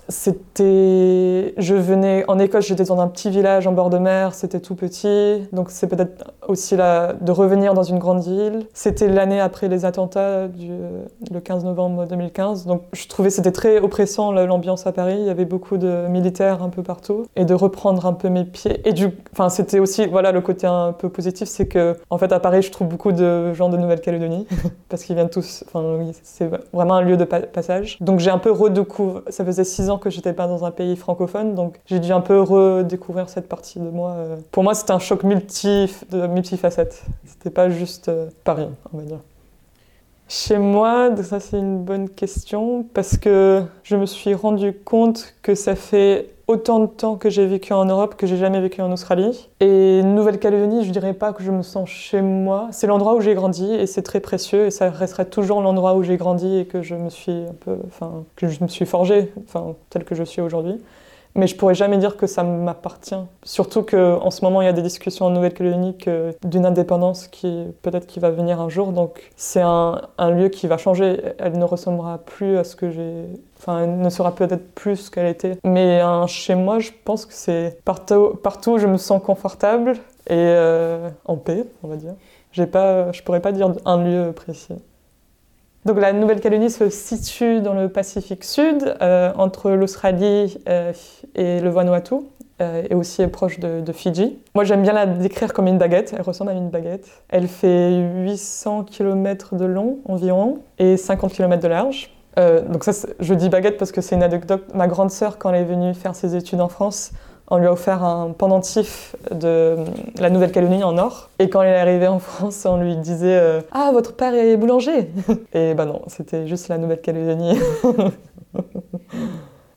c'était, 0.08 1.54
je 1.58 1.74
venais 1.74 2.24
en 2.28 2.38
Écosse, 2.38 2.66
j'étais 2.66 2.84
dans 2.84 3.00
un 3.00 3.08
petit 3.08 3.28
village 3.28 3.66
en 3.66 3.72
bord 3.72 3.90
de 3.90 3.98
mer, 3.98 4.34
c'était 4.34 4.60
tout 4.60 4.74
petit, 4.74 5.46
donc 5.52 5.70
c'est 5.70 5.86
peut-être 5.86 6.32
aussi 6.46 6.76
là 6.76 7.12
de 7.20 7.30
revenir 7.30 7.74
dans 7.74 7.82
une 7.82 7.98
grande 7.98 8.22
ville. 8.22 8.66
C'était 8.72 9.08
l'année 9.08 9.38
après 9.38 9.68
les 9.68 9.84
attentats 9.84 10.48
du 10.48 10.70
le 11.30 11.40
15 11.40 11.64
novembre 11.64 12.06
2015, 12.06 12.64
donc 12.64 12.82
je 12.94 13.06
trouvais 13.06 13.28
c'était 13.28 13.52
très 13.52 13.80
oppressant 13.80 14.32
l'ambiance 14.32 14.86
à 14.86 14.92
Paris. 14.92 15.16
Il 15.18 15.26
y 15.26 15.30
avait 15.30 15.44
beaucoup 15.44 15.76
de 15.76 16.06
militaires 16.08 16.62
un 16.62 16.70
peu 16.70 16.82
partout 16.82 17.26
et 17.36 17.44
de 17.44 17.54
reprendre 17.54 18.06
un 18.06 18.14
peu 18.14 18.30
mes 18.30 18.44
pieds. 18.44 18.80
Et 18.88 18.94
du, 18.94 19.10
enfin 19.32 19.50
c'était 19.50 19.78
aussi 19.78 20.06
voilà 20.06 20.32
le 20.32 20.40
côté 20.40 20.66
un 20.66 20.92
peu 20.92 21.10
positif, 21.10 21.48
c'est 21.48 21.66
que 21.66 21.96
en 22.08 22.16
fait 22.16 22.32
à 22.32 22.40
Paris 22.40 22.62
je 22.62 22.72
trouve 22.72 22.88
beaucoup 22.88 23.12
de 23.12 23.52
gens 23.52 23.68
de 23.68 23.76
Nouvelle-Calédonie 23.76 24.46
parce 24.88 25.04
qu'ils 25.04 25.16
viennent 25.16 25.28
tous. 25.28 25.64
C'est 26.22 26.50
vraiment 26.72 26.94
un 26.94 27.02
lieu 27.02 27.16
de 27.16 27.24
pa- 27.24 27.40
passage. 27.40 27.98
Donc 28.00 28.20
j'ai 28.20 28.30
un 28.30 28.38
peu 28.38 28.50
redécouvert. 28.50 29.22
Ça 29.28 29.44
faisait 29.44 29.64
six 29.64 29.90
ans 29.90 29.98
que 29.98 30.10
j'étais 30.10 30.32
pas 30.32 30.46
dans 30.46 30.64
un 30.64 30.70
pays 30.70 30.96
francophone, 30.96 31.54
donc 31.54 31.78
j'ai 31.86 32.00
dû 32.00 32.12
un 32.12 32.20
peu 32.20 32.40
redécouvrir 32.40 33.28
cette 33.28 33.48
partie 33.48 33.78
de 33.78 33.88
moi. 33.88 34.12
euh. 34.12 34.36
Pour 34.50 34.62
moi 34.64 34.74
c'était 34.74 34.92
un 34.92 34.98
choc 34.98 35.22
multi 35.24 35.92
de 36.10 36.26
multifacette. 36.26 37.02
C'était 37.26 37.50
pas 37.50 37.68
juste 37.70 38.08
euh, 38.08 38.28
Paris, 38.44 38.68
on 38.92 38.98
va 38.98 39.04
dire. 39.04 39.18
Chez 40.30 40.58
moi, 40.58 41.10
ça 41.22 41.40
c'est 41.40 41.58
une 41.58 41.82
bonne 41.82 42.10
question 42.10 42.84
parce 42.92 43.16
que 43.16 43.62
je 43.82 43.96
me 43.96 44.04
suis 44.04 44.34
rendu 44.34 44.74
compte 44.74 45.34
que 45.40 45.54
ça 45.54 45.74
fait 45.74 46.28
autant 46.48 46.80
de 46.80 46.86
temps 46.86 47.16
que 47.16 47.30
j'ai 47.30 47.46
vécu 47.46 47.72
en 47.72 47.86
Europe 47.86 48.14
que 48.14 48.26
j'ai 48.26 48.36
jamais 48.36 48.60
vécu 48.60 48.82
en 48.82 48.92
Australie. 48.92 49.48
Et 49.60 50.02
Nouvelle-Calédonie, 50.02 50.84
je 50.84 50.90
dirais 50.90 51.14
pas 51.14 51.32
que 51.32 51.42
je 51.42 51.50
me 51.50 51.62
sens 51.62 51.88
chez 51.88 52.20
moi. 52.20 52.68
C'est 52.72 52.86
l'endroit 52.86 53.14
où 53.14 53.22
j'ai 53.22 53.34
grandi 53.34 53.72
et 53.72 53.86
c'est 53.86 54.02
très 54.02 54.20
précieux 54.20 54.66
et 54.66 54.70
ça 54.70 54.90
resterait 54.90 55.24
toujours 55.24 55.62
l'endroit 55.62 55.94
où 55.94 56.02
j'ai 56.02 56.18
grandi 56.18 56.58
et 56.58 56.66
que 56.66 56.82
je 56.82 56.94
me 56.94 57.08
suis 57.08 57.32
un 57.32 57.54
peu, 57.60 57.78
enfin, 57.86 58.24
que 58.36 58.48
je 58.48 58.62
me 58.62 58.68
suis 58.68 58.84
forgée, 58.84 59.32
enfin, 59.46 59.76
tel 59.88 60.04
que 60.04 60.14
je 60.14 60.24
suis 60.24 60.42
aujourd'hui. 60.42 60.78
Mais 61.34 61.46
je 61.46 61.56
pourrais 61.56 61.74
jamais 61.74 61.98
dire 61.98 62.16
que 62.16 62.26
ça 62.26 62.42
m'appartient. 62.42 63.14
Surtout 63.44 63.82
qu'en 63.82 64.30
ce 64.30 64.44
moment, 64.44 64.60
il 64.60 64.64
y 64.64 64.68
a 64.68 64.72
des 64.72 64.82
discussions 64.82 65.26
en 65.26 65.30
Nouvelle-Calédonie 65.30 65.96
d'une 66.44 66.66
indépendance 66.66 67.28
qui 67.28 67.64
peut-être 67.82 68.06
qui 68.06 68.18
va 68.18 68.30
venir 68.30 68.60
un 68.60 68.68
jour. 68.68 68.92
Donc 68.92 69.30
c'est 69.36 69.60
un, 69.60 70.00
un 70.18 70.30
lieu 70.30 70.48
qui 70.48 70.66
va 70.66 70.78
changer. 70.78 71.20
Elle 71.38 71.58
ne 71.58 71.64
ressemblera 71.64 72.18
plus 72.18 72.58
à 72.58 72.64
ce 72.64 72.74
que 72.76 72.90
j'ai. 72.90 73.24
Enfin, 73.58 73.82
elle 73.82 73.98
ne 73.98 74.10
sera 74.10 74.34
peut-être 74.34 74.74
plus 74.74 74.96
ce 74.96 75.10
qu'elle 75.10 75.26
était. 75.26 75.58
Mais 75.64 76.00
un 76.00 76.26
chez 76.26 76.54
moi, 76.54 76.78
je 76.78 76.90
pense 77.04 77.26
que 77.26 77.34
c'est 77.34 77.80
partout, 77.84 78.38
partout 78.42 78.72
où 78.72 78.78
je 78.78 78.86
me 78.86 78.96
sens 78.96 79.22
confortable 79.22 79.92
et 80.26 80.34
euh, 80.34 81.08
en 81.24 81.36
paix, 81.36 81.64
on 81.82 81.88
va 81.88 81.96
dire. 81.96 82.14
Pas, 82.72 83.12
je 83.12 83.22
pourrais 83.22 83.40
pas 83.40 83.52
dire 83.52 83.72
un 83.84 84.02
lieu 84.02 84.32
précis. 84.32 84.74
Donc 85.88 86.00
la 86.00 86.12
Nouvelle-Calédonie 86.12 86.68
se 86.68 86.90
situe 86.90 87.62
dans 87.62 87.72
le 87.72 87.88
Pacifique 87.88 88.44
Sud, 88.44 88.94
euh, 89.00 89.32
entre 89.38 89.70
l'Australie 89.70 90.58
euh, 90.68 90.92
et 91.34 91.60
le 91.60 91.70
Vanuatu. 91.70 92.16
euh, 92.60 92.82
et 92.90 92.94
aussi 92.94 93.26
proche 93.28 93.58
de, 93.58 93.92
Fidji. 93.92 94.38
Moi, 94.54 94.64
j'aime 94.64 94.82
bien 94.82 94.92
la 94.92 95.06
décrire 95.06 95.54
comme 95.54 95.66
une 95.66 95.78
baguette. 95.78 96.12
Elle 96.14 96.20
ressemble 96.20 96.50
à 96.50 96.54
une 96.54 96.68
baguette. 96.68 97.08
Elle 97.30 97.48
fait 97.48 97.96
800 97.96 98.84
km 98.84 99.54
de 99.54 99.64
long 99.64 100.00
environ 100.04 100.58
et 100.78 100.98
50 100.98 101.32
km 101.32 101.62
de 101.62 101.68
large. 101.68 102.14
Donc 102.36 102.84
ça, 102.84 102.92
je 103.18 103.34
dis 103.34 103.48
baguette 103.48 103.78
parce 103.78 103.90
que 103.90 104.00
c'est 104.00 104.14
une 104.14 104.22
anecdote. 104.22 104.64
Ma 104.74 104.88
grande 104.88 105.10
sœur, 105.10 105.38
quand 105.38 105.50
elle 105.52 105.62
est 105.62 105.64
venue 105.64 105.94
faire 105.94 106.14
ses 106.14 106.36
études 106.36 106.60
en 106.60 106.68
France, 106.68 107.12
on 107.50 107.58
lui 107.58 107.66
a 107.66 107.72
offert 107.72 108.04
un 108.04 108.32
pendentif 108.32 109.16
de 109.30 109.76
la 110.18 110.30
Nouvelle-Calédonie 110.30 110.84
en 110.84 110.98
or. 110.98 111.30
Et 111.38 111.48
quand 111.48 111.62
elle 111.62 111.74
est 111.74 111.78
arrivée 111.78 112.08
en 112.08 112.18
France, 112.20 112.66
on 112.66 112.78
lui 112.78 112.96
disait 112.96 113.38
euh, 113.38 113.60
Ah, 113.72 113.90
votre 113.92 114.14
père 114.14 114.34
est 114.34 114.56
boulanger 114.56 115.10
Et 115.54 115.74
bah 115.74 115.86
non, 115.86 116.02
c'était 116.08 116.46
juste 116.46 116.68
la 116.68 116.78
Nouvelle-Calédonie. 116.78 117.58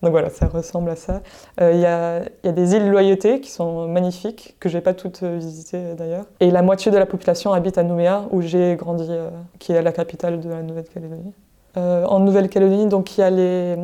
Donc 0.02 0.10
voilà, 0.12 0.30
ça 0.32 0.48
ressemble 0.48 0.90
à 0.90 0.96
ça. 0.96 1.22
Euh, 1.62 1.72
Il 1.74 1.80
y, 1.80 1.86
a, 1.86 2.52
des 2.52 2.76
îles 2.76 2.90
Loyauté 2.90 3.40
qui 3.40 3.52
sont 3.52 3.88
magnifiques, 3.88 4.56
que 4.60 4.68
j'ai 4.68 4.82
pas 4.82 4.96
toutes 4.96 5.22
euh, 5.22 5.38
visitées 5.38 5.94
d'ailleurs. 5.96 6.26
Et 6.40 6.50
la 6.50 6.64
moitié 6.64 6.92
de 6.92 6.98
la 6.98 7.06
population 7.06 7.54
habite 7.54 7.78
à 7.78 7.84
Nouméa, 7.84 8.24
où 8.32 8.42
j'ai 8.42 8.76
grandi, 8.76 9.08
qui 9.60 9.74
est 9.74 9.82
la 9.82 9.92
capitale 9.92 10.40
de 10.40 10.50
la 10.50 10.64
Nouvelle-Calédonie. 10.64 11.34
En 11.76 12.20
Nouvelle-Calédonie, 12.20 12.88
donc 12.88 13.18
il 13.18 13.22
y 13.22 13.24
a 13.24 13.30
les, 13.30 13.78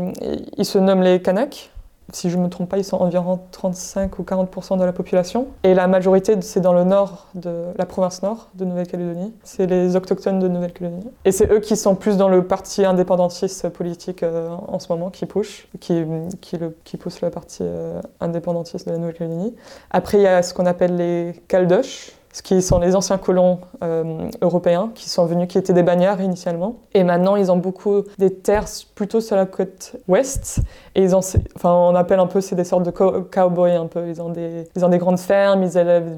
ils 0.57 0.65
se 0.65 0.77
nomment 0.77 1.03
les 1.03 1.21
Kanaks. 1.21 1.71
Si 2.13 2.29
je 2.29 2.37
ne 2.37 2.43
me 2.43 2.49
trompe 2.49 2.69
pas, 2.69 2.77
ils 2.77 2.85
sont 2.85 2.97
environ 2.97 3.39
35 3.51 4.19
ou 4.19 4.23
40% 4.23 4.77
de 4.77 4.85
la 4.85 4.93
population. 4.93 5.47
Et 5.63 5.73
la 5.73 5.87
majorité, 5.87 6.35
c'est 6.41 6.61
dans 6.61 6.73
le 6.73 6.85
nord 6.85 7.27
de 7.35 7.65
la 7.77 7.85
province 7.85 8.23
nord 8.23 8.49
de 8.55 8.63
Nouvelle-Calédonie. 8.63 9.33
C'est 9.43 9.65
les 9.65 9.95
autochtones 9.95 10.39
de 10.39 10.47
Nouvelle-Calédonie. 10.47 11.09
Et 11.25 11.31
c'est 11.31 11.51
eux 11.51 11.59
qui 11.59 11.75
sont 11.75 11.95
plus 11.95 12.15
dans 12.15 12.29
le 12.29 12.45
parti 12.45 12.85
indépendantiste 12.85 13.67
politique 13.69 14.23
euh, 14.23 14.49
en 14.67 14.79
ce 14.79 14.91
moment, 14.91 15.09
qui 15.09 15.25
push, 15.25 15.67
qui, 15.79 16.03
qui, 16.39 16.57
le, 16.57 16.77
qui 16.85 16.97
pousse 16.97 17.19
parti 17.19 17.59
euh, 17.61 18.01
indépendantiste 18.21 18.87
de 18.87 18.93
la 18.93 18.99
Nouvelle-Calédonie. 18.99 19.55
Après, 19.91 20.17
il 20.17 20.23
y 20.23 20.27
a 20.27 20.41
ce 20.43 20.53
qu'on 20.53 20.65
appelle 20.65 20.95
les 20.95 21.33
Caldoches, 21.47 22.13
ce 22.37 22.43
qui 22.43 22.61
sont 22.61 22.77
les 22.77 22.95
anciens 22.95 23.17
colons 23.17 23.61
euh, 23.83 24.29
européens 24.43 24.91
qui 24.93 25.09
sont 25.09 25.25
venus, 25.25 25.47
qui 25.47 25.57
étaient 25.57 25.73
des 25.73 25.81
bagnards 25.81 26.21
initialement. 26.21 26.75
Et 26.93 27.03
maintenant, 27.03 27.35
ils 27.35 27.51
ont 27.51 27.57
beaucoup 27.57 28.03
des 28.19 28.31
terres 28.31 28.67
plutôt 28.93 29.21
sur 29.21 29.35
la 29.35 29.47
côte 29.47 29.95
ouest. 30.07 30.59
Et 30.93 31.01
ils 31.01 31.15
ont, 31.15 31.21
enfin, 31.55 31.73
on 31.73 31.95
appelle 31.95 32.19
un 32.19 32.27
peu, 32.27 32.39
c'est 32.39 32.55
des 32.55 32.63
sortes 32.63 32.83
de 32.83 32.91
cow- 32.91 33.23
cowboys 33.23 33.75
un 33.75 33.87
peu. 33.87 34.07
Ils 34.07 34.21
ont 34.21 34.29
des, 34.29 34.65
ils 34.75 34.85
ont 34.85 34.89
des 34.89 34.99
grandes 34.99 35.17
fermes, 35.17 35.63
ils 35.63 35.79
élèvent 35.79 36.13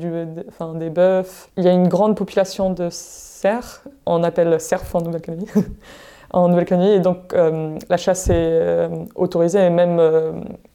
enfin, 0.49 0.73
des 0.73 0.89
bœufs. 0.89 1.47
Il 1.55 1.63
y 1.63 1.69
a 1.69 1.71
une 1.71 1.87
grande 1.87 2.17
population 2.17 2.69
de 2.69 2.89
cerfs. 2.91 3.83
On 4.05 4.21
appelle 4.21 4.59
cerfs 4.59 4.93
en 4.95 4.99
Nouvelle-Calédonie. 4.99 5.47
en 6.31 6.49
Nouvelle-Calédonie. 6.49 6.95
Et 6.95 6.99
donc, 6.99 7.33
euh, 7.33 7.77
la 7.89 7.95
chasse 7.95 8.29
est 8.29 8.33
euh, 8.35 8.89
autorisée 9.15 9.65
et 9.65 9.69
même 9.69 10.01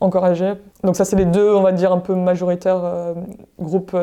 encouragée. 0.01 0.55
Donc 0.85 0.97
ça, 0.97 1.05
c'est 1.05 1.17
les 1.17 1.27
deux, 1.27 1.53
on 1.55 1.61
va 1.61 1.73
dire, 1.73 1.93
un 1.93 1.99
peu 1.99 2.15
majoritaires, 2.15 3.15
groupes 3.61 3.95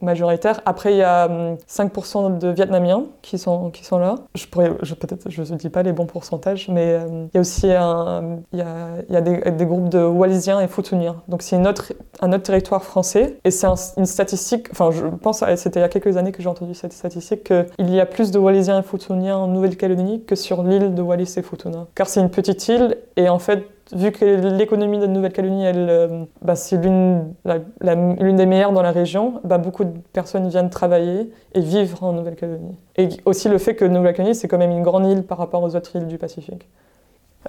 majoritaires. 0.00 0.60
Après, 0.66 0.92
il 0.92 0.98
y 0.98 1.02
a 1.02 1.26
hum, 1.26 1.56
5% 1.68 2.38
de 2.38 2.48
Vietnamiens 2.48 3.04
qui 3.22 3.38
sont, 3.38 3.70
qui 3.70 3.84
sont 3.84 3.98
là. 3.98 4.16
Je 4.34 4.46
pourrais, 4.46 4.72
je, 4.82 4.94
peut-être, 4.94 5.30
je 5.30 5.42
ne 5.42 5.56
dis 5.58 5.68
pas 5.70 5.82
les 5.82 5.92
bons 5.92 6.06
pourcentages, 6.06 6.68
mais 6.68 6.92
euh, 6.92 7.26
il 7.32 7.34
y 7.34 7.38
a 7.38 7.40
aussi 7.40 7.70
un, 7.72 8.38
il 8.52 8.58
y 8.58 8.62
a, 8.62 8.66
il 9.08 9.14
y 9.14 9.16
a 9.16 9.20
des, 9.20 9.66
groupes 9.66 9.88
de 9.88 10.02
Wallisiens 10.04 10.60
et 10.60 10.68
Futuniens. 10.68 11.16
Donc 11.28 11.42
c'est 11.42 11.56
une 11.56 11.66
autre, 11.66 11.92
un 12.20 12.32
autre 12.32 12.42
territoire 12.44 12.82
français. 12.84 13.38
Et 13.44 13.50
c'est 13.50 13.66
un- 13.66 13.74
une 13.96 14.06
statistique, 14.06 14.68
enfin, 14.70 14.90
je 14.90 15.06
pense, 15.06 15.42
à- 15.42 15.56
c'était 15.56 15.80
il 15.80 15.82
y 15.82 15.86
a 15.86 15.88
quelques 15.88 16.16
années 16.16 16.32
que 16.32 16.42
j'ai 16.42 16.48
entendu 16.48 16.74
cette 16.74 16.92
statistique, 16.92 17.44
qu'il 17.44 17.90
y 17.94 18.00
a 18.00 18.06
plus 18.06 18.30
de 18.30 18.38
Wallisiens 18.38 18.80
et 18.80 18.82
Futuniens 18.82 19.36
en 19.36 19.46
Nouvelle-Calédonie 19.48 20.24
que 20.24 20.34
sur 20.36 20.62
l'île 20.62 20.94
de 20.94 21.02
Wallis 21.02 21.34
et 21.36 21.42
Futuna. 21.42 21.86
Car 21.94 22.06
c'est 22.08 22.20
une 22.20 22.30
petite 22.30 22.68
île 22.68 22.96
et 23.16 23.28
en 23.28 23.38
fait, 23.38 23.64
vu 23.92 24.12
que 24.12 24.24
l'économie 24.24 24.98
de 24.98 25.06
Nouvelle-Calédonie, 25.06 25.64
elle, 25.64 25.88
euh, 25.88 26.24
bah, 26.42 26.56
c'est 26.56 26.76
l'une 26.76 27.34
des 27.44 28.46
meilleures 28.46 28.72
dans 28.72 28.82
la 28.82 28.92
région, 28.92 29.40
bah, 29.44 29.58
beaucoup 29.58 29.84
de 29.84 29.92
personnes 30.12 30.48
viennent 30.48 30.70
travailler 30.70 31.30
et 31.54 31.60
vivre 31.60 32.02
en 32.02 32.12
Nouvelle-Calédonie. 32.12 32.76
Et 32.96 33.08
aussi 33.24 33.48
le 33.48 33.58
fait 33.58 33.74
que 33.74 33.84
Nouvelle-Calédonie, 33.84 34.34
c'est 34.34 34.48
quand 34.48 34.58
même 34.58 34.70
une 34.72 34.82
grande 34.82 35.06
île 35.06 35.22
par 35.22 35.38
rapport 35.38 35.62
aux 35.62 35.76
autres 35.76 35.96
îles 35.96 36.06
du 36.06 36.18
Pacifique. 36.18 36.68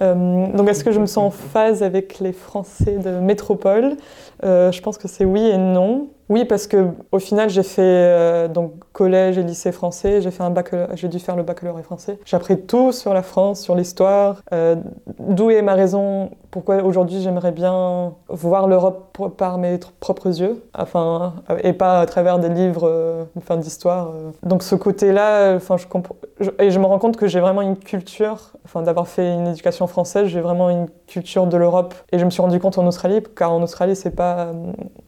Euh, 0.00 0.46
donc 0.52 0.68
est-ce 0.68 0.84
que 0.84 0.92
je 0.92 1.00
me 1.00 1.06
sens 1.06 1.24
en 1.24 1.30
phase 1.30 1.82
avec 1.82 2.20
les 2.20 2.32
Français 2.32 2.98
de 2.98 3.10
métropole? 3.18 3.96
Euh, 4.44 4.70
Je 4.70 4.80
pense 4.80 4.96
que 4.96 5.08
c'est 5.08 5.24
oui 5.24 5.44
et 5.44 5.58
non. 5.58 6.08
Oui, 6.28 6.44
parce 6.44 6.66
que 6.66 6.88
au 7.10 7.18
final, 7.18 7.48
j'ai 7.48 7.62
fait 7.62 7.80
euh, 7.82 8.48
donc 8.48 8.72
collège 8.92 9.38
et 9.38 9.42
lycée 9.42 9.72
français. 9.72 10.20
J'ai 10.20 10.30
fait 10.30 10.42
un 10.42 10.52
j'ai 10.94 11.08
dû 11.08 11.18
faire 11.20 11.36
le 11.36 11.42
baccalauréat 11.42 11.82
français. 11.84 12.18
J'ai 12.24 12.36
appris 12.36 12.60
tout 12.60 12.92
sur 12.92 13.14
la 13.14 13.22
France, 13.22 13.60
sur 13.60 13.74
l'histoire. 13.74 14.42
Euh, 14.52 14.76
D'où 15.18 15.50
est 15.50 15.62
ma 15.62 15.74
raison 15.74 16.30
pourquoi 16.50 16.82
aujourd'hui 16.82 17.20
j'aimerais 17.20 17.52
bien 17.52 18.14
voir 18.28 18.68
l'Europe 18.68 19.18
par 19.36 19.58
mes 19.58 19.78
propres 20.00 20.40
yeux, 20.40 20.62
enfin 20.74 21.34
et 21.62 21.72
pas 21.74 22.00
à 22.00 22.06
travers 22.06 22.38
des 22.38 22.48
livres, 22.48 22.88
euh, 22.88 23.24
enfin 23.36 23.56
d'histoire. 23.58 24.08
euh. 24.14 24.30
Donc 24.42 24.62
ce 24.62 24.74
côté-là, 24.74 25.54
enfin 25.56 25.76
je 25.76 25.86
comprends 25.86 26.16
et 26.58 26.70
je 26.70 26.78
me 26.78 26.86
rends 26.86 26.98
compte 26.98 27.16
que 27.16 27.26
j'ai 27.26 27.40
vraiment 27.40 27.60
une 27.62 27.76
culture, 27.76 28.52
enfin 28.64 28.80
d'avoir 28.82 29.08
fait 29.08 29.34
une 29.34 29.48
éducation 29.48 29.86
française, 29.86 30.26
j'ai 30.28 30.40
vraiment 30.40 30.70
une 30.70 30.86
culture 31.06 31.46
de 31.46 31.56
l'Europe. 31.56 31.94
Et 32.12 32.18
je 32.18 32.24
me 32.24 32.30
suis 32.30 32.40
rendu 32.42 32.58
compte 32.60 32.78
en 32.78 32.86
Australie, 32.86 33.22
car 33.36 33.52
en 33.52 33.62
Australie 33.62 33.94
c'est 33.96 34.10
pas 34.14 34.46
euh, 34.46 34.52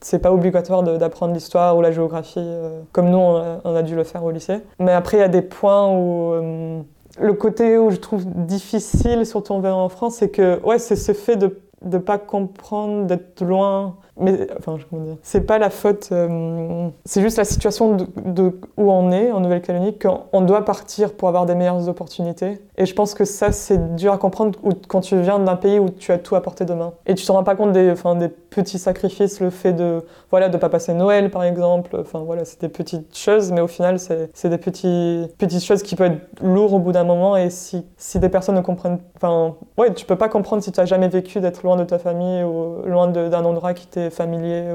c'est 0.00 0.18
pas 0.18 0.32
obligatoire 0.32 0.82
de- 0.82 0.96
d'apprendre 1.10 1.34
l'histoire 1.34 1.76
ou 1.76 1.82
la 1.82 1.92
géographie 1.92 2.38
euh, 2.38 2.80
comme 2.92 3.10
nous 3.10 3.18
on 3.18 3.74
a, 3.74 3.82
dû 3.82 3.96
le 3.96 4.04
faire 4.04 4.24
au 4.24 4.30
lycée. 4.30 4.58
Mais 4.78 4.92
après 4.92 5.16
il 5.18 5.20
y 5.20 5.24
a 5.24 5.28
des 5.28 5.42
points 5.42 5.88
où 5.88 6.32
euh, 6.32 6.80
le 7.20 7.32
côté 7.34 7.76
où 7.78 7.90
je 7.90 7.96
trouve 7.96 8.24
difficile, 8.26 9.26
surtout 9.26 9.52
en 9.52 9.64
en 9.64 9.88
France, 9.88 10.16
c'est 10.16 10.30
que 10.30 10.60
ouais, 10.64 10.78
c'est 10.78 10.96
ce 10.96 11.12
fait 11.12 11.36
de 11.36 11.60
de 11.82 11.98
pas 11.98 12.18
comprendre, 12.18 13.06
d'être 13.06 13.42
loin. 13.42 13.96
Mais 14.20 14.46
enfin, 14.58 14.76
comment 14.88 15.02
dire, 15.02 15.16
c'est 15.22 15.40
pas 15.40 15.58
la 15.58 15.70
faute. 15.70 16.10
euh, 16.12 16.88
c'est 17.04 17.22
juste 17.22 17.38
la 17.38 17.44
situation 17.44 17.96
de, 17.96 18.58
où 18.76 18.90
on 18.92 19.10
est 19.10 19.32
en 19.32 19.40
Nouvelle-Calédonie 19.40 19.98
qu'on 19.98 20.20
on 20.32 20.42
doit 20.42 20.64
partir 20.64 21.12
pour 21.14 21.28
avoir 21.28 21.46
des 21.46 21.54
meilleures 21.54 21.88
opportunités. 21.88 22.60
Et 22.76 22.86
je 22.86 22.94
pense 22.94 23.14
que 23.14 23.24
ça, 23.24 23.52
c'est 23.52 23.96
dur 23.96 24.12
à 24.12 24.18
comprendre 24.18 24.58
quand 24.88 25.00
tu 25.00 25.20
viens 25.20 25.38
d'un 25.38 25.56
pays 25.56 25.78
où 25.78 25.90
tu 25.90 26.12
as 26.12 26.18
tout 26.18 26.36
à 26.36 26.42
portée 26.42 26.64
de 26.64 26.74
main. 26.74 26.92
Et 27.06 27.14
tu 27.14 27.24
te 27.24 27.32
rends 27.32 27.44
pas 27.44 27.54
compte 27.54 27.72
des, 27.72 27.90
enfin, 27.90 28.14
des 28.14 28.28
petits 28.28 28.78
sacrifices, 28.78 29.40
le 29.40 29.50
fait 29.50 29.72
de 29.72 30.04
voilà 30.30 30.48
de 30.48 30.56
pas 30.56 30.68
passer 30.68 30.92
Noël 30.92 31.30
par 31.30 31.44
exemple. 31.44 31.96
Enfin 32.00 32.20
voilà, 32.20 32.44
c'est 32.44 32.60
des 32.60 32.68
petites 32.68 33.16
choses, 33.16 33.52
mais 33.52 33.60
au 33.60 33.66
final, 33.66 33.98
c'est 33.98 34.48
des 34.48 34.58
petits, 34.58 35.26
petites 35.38 35.64
choses 35.64 35.82
qui 35.82 35.96
peuvent 35.96 36.12
être 36.12 36.42
lourdes 36.42 36.74
au 36.74 36.78
bout 36.78 36.92
d'un 36.92 37.04
moment. 37.04 37.36
Et 37.36 37.50
si, 37.50 37.86
si 37.96 38.18
des 38.18 38.28
personnes 38.28 38.56
ne 38.56 38.60
comprennent, 38.60 38.98
enfin 39.16 39.54
ouais, 39.78 39.92
tu 39.94 40.04
peux 40.04 40.16
pas 40.16 40.28
comprendre 40.28 40.62
si 40.62 40.72
tu 40.72 40.80
as 40.80 40.84
jamais 40.84 41.08
vécu 41.08 41.40
d'être 41.40 41.62
loin 41.62 41.76
de 41.76 41.84
ta 41.84 41.98
famille 41.98 42.42
ou 42.42 42.82
loin 42.86 43.08
d'un 43.08 43.44
endroit 43.44 43.74
qui 43.74 43.86
t'est 43.86 44.09
familier 44.10 44.72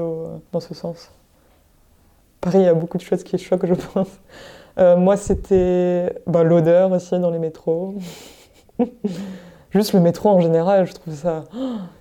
dans 0.52 0.60
ce 0.60 0.74
sens. 0.74 1.10
Paris, 2.40 2.58
il 2.58 2.64
y 2.64 2.68
a 2.68 2.74
beaucoup 2.74 2.98
de 2.98 3.02
choses 3.02 3.24
qui 3.24 3.38
choquent, 3.38 3.66
je 3.66 3.74
pense. 3.74 4.08
Euh, 4.78 4.96
moi, 4.96 5.16
c'était 5.16 6.12
bah, 6.26 6.42
l'odeur 6.42 6.92
aussi 6.92 7.18
dans 7.18 7.30
les 7.30 7.38
métros. 7.38 7.94
Juste 9.70 9.94
le 9.94 10.00
métro 10.00 10.30
en 10.30 10.40
général, 10.40 10.86
je 10.86 10.92
trouve 10.92 11.14
ça. 11.14 11.44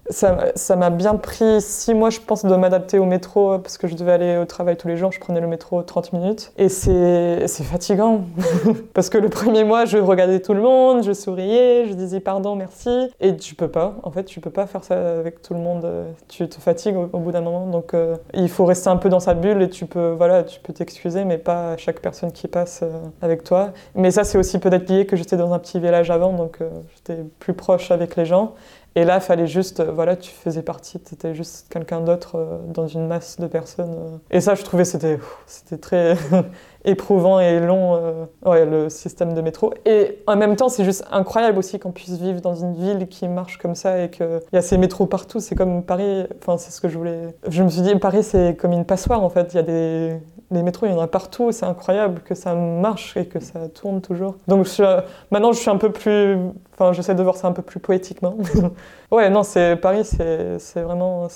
Ça 0.10 0.76
m'a 0.76 0.92
bien 0.92 1.16
pris 1.16 1.62
six 1.62 1.96
mois, 1.96 2.12
je 2.12 2.20
pense, 2.20 2.46
de 2.46 2.56
m'adapter 2.56 3.00
au 3.00 3.06
métro 3.06 3.54
euh, 3.54 3.58
parce 3.58 3.80
que 3.80 3.88
je 3.88 3.96
devais 3.96 4.12
aller 4.12 4.38
au 4.38 4.46
travail 4.46 4.78
tous 4.78 4.88
les 4.88 4.98
jours. 4.98 5.12
Je 5.12 5.20
prenais 5.20 5.42
le 5.42 5.48
métro 5.48 5.82
30 5.82 6.14
minutes. 6.14 6.52
Et 6.58 6.70
c'est 6.70 7.48
fatigant. 7.48 8.22
parce 8.94 9.10
que 9.10 9.18
le 9.18 9.30
premier 9.30 9.64
mois, 9.64 9.86
je 9.86 9.98
regardais 9.98 10.40
tout 10.42 10.54
le 10.54 10.62
monde, 10.62 11.04
je 11.04 11.12
souriais, 11.12 11.86
je 11.88 11.94
disais 11.94 12.20
pardon, 12.20 12.56
merci. 12.56 13.10
Et 13.20 13.36
tu 13.36 13.56
peux 13.56 13.68
pas. 13.68 13.96
En 14.04 14.12
fait, 14.12 14.26
tu 14.26 14.40
peux 14.40 14.52
pas 14.52 14.68
faire 14.68 14.84
ça 14.84 15.18
avec 15.18 15.42
tout 15.42 15.56
le 15.56 15.60
monde. 15.60 15.86
euh, 15.86 16.12
Tu 16.28 16.48
te 16.48 16.62
fatigues 16.62 16.98
au, 16.98 17.18
bout 17.18 17.32
d'un 17.32 17.42
moment. 17.42 17.66
Donc, 17.66 17.96
euh, 17.96 18.16
il 18.36 18.50
faut 18.50 18.66
rester 18.66 18.90
un 18.90 18.98
peu 18.98 19.10
dans 19.10 19.20
sa 19.20 19.34
bulle 19.34 19.64
et 19.64 19.70
tu 19.70 19.88
peux 19.88 20.12
voilà, 20.12 20.44
tu 20.44 20.60
peux 20.60 20.74
t'excuser, 20.74 21.26
mais 21.26 21.40
pas 21.40 21.72
à 21.72 21.78
chaque 21.78 22.00
personne 22.00 22.32
qui 22.32 22.48
passe 22.48 22.84
avec 23.24 23.44
toi. 23.44 23.72
Mais 23.96 24.12
ça, 24.12 24.24
c'est 24.24 24.38
aussi 24.38 24.60
peut-être 24.60 24.88
lié 24.88 25.08
que 25.08 25.16
j'étais 25.16 25.38
dans 25.38 25.52
un 25.52 25.60
petit 25.60 25.80
village 25.80 26.12
avant, 26.12 26.32
donc 26.34 26.60
j'étais 26.96 27.24
plus 27.40 27.54
proche 27.54 27.90
avec 27.90 28.16
les 28.16 28.26
gens. 28.26 28.54
Et 28.98 29.04
là, 29.04 29.20
fallait 29.20 29.46
juste, 29.46 29.82
euh, 29.82 29.92
voilà, 29.92 30.16
tu 30.16 30.32
faisais 30.32 30.62
partie, 30.64 31.02
tu 31.02 31.16
étais 31.16 31.36
juste 31.36 31.68
quelqu'un 31.70 32.00
d'autre 32.00 32.38
euh, 32.38 32.60
dans 32.74 32.88
une 32.88 33.08
masse 33.08 33.38
de 33.42 33.48
personnes. 33.48 33.94
euh. 33.94 34.18
Et 34.32 34.40
ça, 34.40 34.56
je 34.56 34.64
trouvais, 34.64 34.86
c'était 34.86 35.20
c'était 35.48 35.78
très 35.78 36.16
éprouvant 36.86 37.42
et 37.42 37.60
long, 37.60 38.00
ouais, 38.46 38.66
le 38.66 38.90
système 38.90 39.34
de 39.34 39.42
métro. 39.42 39.74
Et 39.86 40.20
en 40.28 40.38
même 40.38 40.56
temps, 40.56 40.70
c'est 40.70 40.86
juste 40.86 41.04
incroyable 41.12 41.58
aussi 41.58 41.78
qu'on 41.78 41.92
puisse 41.92 42.18
vivre 42.18 42.40
dans 42.40 42.56
une 42.56 42.74
ville 42.74 43.08
qui 43.08 43.28
marche 43.28 43.58
comme 43.58 43.76
ça 43.76 44.02
et 44.04 44.10
qu'il 44.10 44.40
y 44.54 44.58
a 44.58 44.62
ces 44.62 44.78
métros 44.78 45.08
partout. 45.08 45.40
C'est 45.40 45.56
comme 45.56 45.84
Paris, 45.84 46.26
enfin, 46.42 46.58
c'est 46.58 46.72
ce 46.72 46.80
que 46.80 46.88
je 46.88 46.98
voulais. 46.98 47.36
Je 47.50 47.64
me 47.64 47.70
suis 47.70 47.82
dit, 47.82 47.96
Paris, 47.96 48.24
c'est 48.24 48.56
comme 48.56 48.72
une 48.72 48.86
passoire, 48.86 49.24
en 49.24 49.30
fait. 49.30 49.54
Il 49.54 49.58
y 49.58 49.60
a 49.60 49.64
des. 49.64 50.20
Les 50.56 50.64
métros, 50.64 50.88
il 50.88 50.94
y 50.94 50.96
en 50.96 51.02
a 51.02 51.08
partout, 51.08 51.52
c'est 51.52 51.66
incroyable 51.66 52.22
que 52.26 52.34
ça 52.34 52.56
marche 52.56 53.16
et 53.18 53.26
que 53.26 53.40
ça 53.40 53.68
tourne 53.70 54.02
toujours. 54.02 54.36
Donc 54.48 54.66
je 54.66 54.82
euh, 54.82 55.02
maintenant, 55.32 55.52
je 55.52 55.60
suis 55.60 55.70
un 55.70 55.78
peu 55.78 55.92
plus. 55.92 56.38
Enfin, 56.74 56.94
j'essaie 56.94 57.14
de 57.14 57.24
voir 57.24 57.36
ça 57.36 57.48
un 57.48 57.52
peu 57.52 57.62
plus 57.62 57.80
poétiquement. 57.80 58.38
ouais, 59.12 59.30
non, 59.30 59.44
c'est 59.44 59.76
Paris, 59.76 60.06
c'est 60.06 60.82
vraiment. 60.82 61.28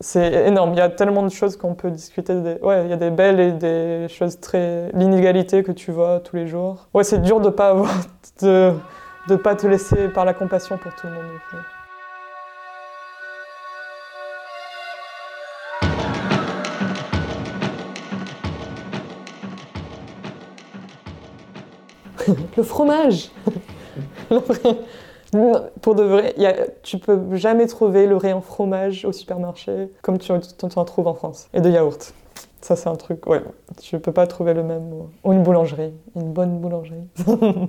C'est 0.00 0.46
énorme. 0.46 0.72
Il 0.72 0.78
y 0.78 0.80
a 0.80 0.88
tellement 0.88 1.22
de 1.22 1.30
choses 1.30 1.56
qu'on 1.56 1.74
peut 1.74 1.90
discuter. 1.90 2.34
Ouais, 2.62 2.84
il 2.84 2.90
y 2.90 2.92
a 2.92 2.96
des 2.96 3.10
belles 3.10 3.40
et 3.40 3.52
des 3.52 4.06
choses 4.08 4.40
très. 4.40 4.90
L'inégalité 4.94 5.62
que 5.62 5.72
tu 5.72 5.92
vois 5.92 6.20
tous 6.20 6.36
les 6.36 6.46
jours. 6.46 6.88
Ouais, 6.94 7.04
c'est 7.04 7.20
dur 7.20 7.40
de 7.40 7.50
pas 7.50 7.70
avoir. 7.70 7.90
de 8.40 8.72
de 9.28 9.36
pas 9.36 9.56
te 9.56 9.66
laisser 9.66 10.08
par 10.08 10.24
la 10.24 10.34
compassion 10.34 10.78
pour 10.78 10.94
tout 10.94 11.06
le 11.06 11.12
monde. 11.12 11.40
le 22.56 22.62
fromage 22.62 23.30
Pour 25.82 25.94
de 25.94 26.02
vrai, 26.02 26.34
tu 26.82 26.98
peux 26.98 27.34
jamais 27.34 27.66
trouver 27.66 28.06
le 28.06 28.16
rayon 28.16 28.40
fromage 28.40 29.04
au 29.04 29.12
supermarché 29.12 29.90
comme 30.02 30.18
tu, 30.18 30.32
tu 30.32 30.78
en 30.78 30.84
trouves 30.84 31.08
en 31.08 31.14
France. 31.14 31.48
Et 31.52 31.60
de 31.60 31.68
yaourt. 31.68 32.14
Ça, 32.60 32.74
c'est 32.74 32.88
un 32.88 32.96
truc, 32.96 33.26
ouais. 33.26 33.42
Tu 33.80 33.98
peux 34.00 34.12
pas 34.12 34.26
trouver 34.26 34.54
le 34.54 34.62
même. 34.62 34.92
Ou 35.24 35.32
une 35.32 35.42
boulangerie. 35.42 35.92
Une 36.14 36.32
bonne 36.32 36.58
boulangerie. 36.58 37.04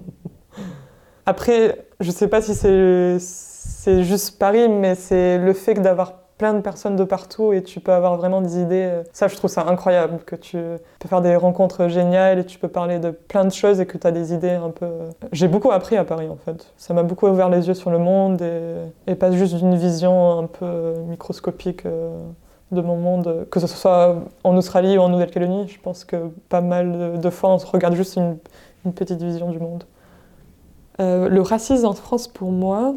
Après, 1.25 1.86
je 1.99 2.11
sais 2.11 2.27
pas 2.27 2.41
si 2.41 2.53
c'est 2.53 4.03
juste 4.03 4.37
Paris, 4.37 4.69
mais 4.69 4.95
c'est 4.95 5.37
le 5.37 5.53
fait 5.53 5.75
d'avoir 5.75 6.13
plein 6.37 6.53
de 6.53 6.61
personnes 6.61 6.95
de 6.95 7.03
partout 7.03 7.51
et 7.51 7.63
tu 7.63 7.79
peux 7.79 7.91
avoir 7.91 8.15
vraiment 8.17 8.41
des 8.41 8.59
idées. 8.59 9.01
Ça, 9.11 9.27
je 9.27 9.35
trouve 9.35 9.49
ça 9.49 9.65
incroyable, 9.67 10.19
que 10.25 10.35
tu 10.35 10.57
peux 10.99 11.09
faire 11.09 11.21
des 11.21 11.35
rencontres 11.35 11.87
géniales 11.87 12.39
et 12.39 12.45
tu 12.45 12.59
peux 12.59 12.67
parler 12.67 12.99
de 12.99 13.09
plein 13.09 13.43
de 13.43 13.51
choses 13.51 13.79
et 13.79 13.85
que 13.85 13.97
tu 13.97 14.05
as 14.05 14.11
des 14.11 14.33
idées 14.33 14.51
un 14.51 14.69
peu... 14.69 14.87
J'ai 15.31 15.47
beaucoup 15.47 15.71
appris 15.71 15.97
à 15.97 16.03
Paris, 16.03 16.29
en 16.29 16.37
fait. 16.37 16.71
Ça 16.77 16.93
m'a 16.93 17.03
beaucoup 17.03 17.27
ouvert 17.27 17.49
les 17.49 17.67
yeux 17.67 17.73
sur 17.73 17.89
le 17.89 17.97
monde 17.97 18.41
et, 19.07 19.15
pas 19.15 19.31
juste 19.31 19.55
d'une 19.55 19.75
vision 19.75 20.37
un 20.37 20.45
peu 20.45 20.93
microscopique 21.07 21.87
euh, 21.87 22.11
de 22.71 22.81
mon 22.81 22.97
monde, 22.97 23.47
que 23.49 23.59
ce 23.59 23.65
soit 23.65 24.17
en 24.43 24.55
Australie 24.55 24.97
ou 24.99 25.01
en 25.01 25.09
Nouvelle-Calédonie. 25.09 25.67
Je 25.67 25.79
pense 25.79 26.05
que 26.05 26.29
pas 26.49 26.61
mal 26.61 27.19
de, 27.19 27.29
fois, 27.31 27.49
on 27.49 27.57
se 27.57 27.65
regarde 27.65 27.95
juste 27.95 28.15
une 28.15 28.93
petite 28.93 29.23
vision 29.23 29.49
du 29.49 29.59
monde. 29.59 29.85
Euh, 30.99 31.29
le 31.29 31.41
racisme 31.41 31.85
en 31.85 31.93
France, 31.93 32.27
pour 32.27 32.51
moi, 32.51 32.95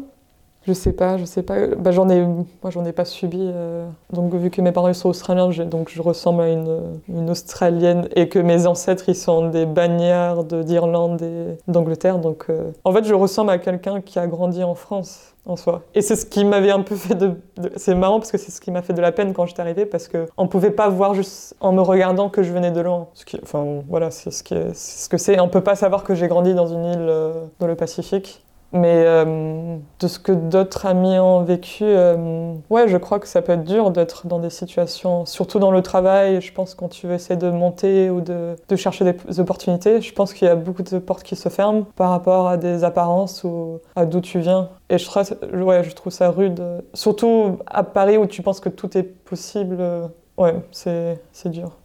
je 0.67 0.73
sais 0.73 0.93
pas, 0.93 1.17
je 1.17 1.25
sais 1.25 1.41
pas. 1.41 1.67
Bah, 1.67 1.91
j'en 1.91 2.07
ai, 2.09 2.21
moi, 2.23 2.69
j'en 2.69 2.85
ai 2.85 2.91
pas 2.93 3.05
subi. 3.05 3.39
euh, 3.41 3.87
Donc, 4.13 4.33
vu 4.35 4.49
que 4.51 4.61
mes 4.61 4.71
parents 4.71 4.93
sont 4.93 5.09
australiens, 5.09 5.49
donc 5.65 5.89
je 5.89 6.01
ressemble 6.01 6.41
à 6.43 6.49
une, 6.49 7.29
australienne 7.29 8.07
et 8.15 8.29
que 8.29 8.37
mes 8.39 8.67
ancêtres 8.67 9.05
ils 9.09 9.15
sont 9.15 9.49
des 9.49 9.65
bagnards 9.65 10.43
de- 10.43 10.61
d'Irlande 10.63 11.21
et 11.21 11.57
d'Angleterre. 11.67 12.19
Donc, 12.19 12.45
euh, 12.49 12.71
en 12.83 12.91
fait, 12.91 13.03
je 13.05 13.13
ressemble 13.13 13.49
à 13.51 13.57
quelqu'un 13.57 14.01
qui 14.01 14.19
a 14.19 14.27
grandi 14.27 14.63
en 14.63 14.75
France 14.75 15.33
en 15.47 15.55
soi. 15.55 15.81
Et 15.95 16.01
c'est 16.01 16.15
ce 16.15 16.27
qui 16.27 16.45
m'avait 16.45 16.69
un 16.69 16.81
peu 16.81 16.95
fait 16.95 17.15
de. 17.15 17.31
c'est 17.75 17.95
marrant 17.95 18.19
parce 18.19 18.31
que 18.31 18.37
c'est 18.37 18.51
ce 18.51 18.61
qui 18.61 18.69
m'a 18.69 18.83
fait 18.83 18.93
de 18.93 19.01
la 19.01 19.11
peine 19.11 19.33
quand 19.33 19.47
j'étais 19.47 19.61
arrivée 19.61 19.87
parce 19.87 20.07
que 20.07 20.27
on 20.37 20.47
pouvait 20.47 20.69
pas 20.69 20.89
voir 20.89 21.15
juste 21.15 21.55
en 21.61 21.71
me 21.71 21.81
regardant 21.81 22.29
que 22.29 22.43
je 22.43 22.51
venais 22.53 22.69
de 22.71 22.81
loin. 22.81 23.07
Enfin, 23.41 23.65
voilà, 23.89 24.11
c'est 24.11 24.29
ce 24.29 24.43
que 25.09 25.17
c'est. 25.17 25.39
On 25.39 25.47
peut 25.49 25.61
pas 25.63 25.75
savoir 25.75 26.03
que 26.03 26.13
j'ai 26.13 26.27
grandi 26.27 26.53
dans 26.53 26.67
une 26.67 26.85
île 26.85 26.97
euh, 26.99 27.33
dans 27.59 27.65
le 27.65 27.73
Pacifique. 27.75 28.43
Mais 28.73 29.03
euh, 29.05 29.77
de 29.99 30.07
ce 30.07 30.17
que 30.17 30.31
d'autres 30.31 30.85
amis 30.85 31.19
ont 31.19 31.43
vécu, 31.43 31.83
euh, 31.83 32.53
ouais, 32.69 32.87
je 32.87 32.97
crois 32.97 33.19
que 33.19 33.27
ça 33.27 33.41
peut 33.41 33.51
être 33.51 33.65
dur 33.65 33.91
d'être 33.91 34.27
dans 34.27 34.39
des 34.39 34.49
situations, 34.49 35.25
surtout 35.25 35.59
dans 35.59 35.71
le 35.71 35.81
travail. 35.81 36.39
Je 36.41 36.53
pense 36.53 36.73
quand 36.73 36.87
tu 36.87 37.11
essaies 37.11 37.35
de 37.35 37.49
monter 37.49 38.09
ou 38.09 38.21
de, 38.21 38.55
chercher 38.75 39.13
des 39.13 39.39
opportunités, 39.39 40.01
je 40.01 40.13
pense 40.13 40.33
qu'il 40.33 40.47
y 40.47 40.51
a 40.51 40.55
beaucoup 40.55 40.83
de 40.83 40.99
portes 40.99 41.23
qui 41.23 41.35
se 41.35 41.49
ferment 41.49 41.85
par 41.95 42.11
rapport 42.11 42.47
à 42.47 42.57
des 42.57 42.83
apparences 42.83 43.43
ou 43.43 43.79
à 43.95 44.05
d'où 44.05 44.21
tu 44.21 44.39
viens. 44.39 44.69
Et 44.89 44.97
je 44.97 45.05
trouve, 45.05 46.11
ça 46.11 46.29
rude, 46.29 46.61
surtout 46.93 47.57
à 47.67 47.83
Paris 47.83 48.17
où 48.17 48.25
tu 48.25 48.41
penses 48.41 48.59
que 48.59 48.69
tout 48.69 48.97
est 48.97 49.03
possible. 49.03 49.77
euh, 49.79 50.07
Ouais, 50.37 50.55
c'est 50.71 51.49
dur. 51.49 51.77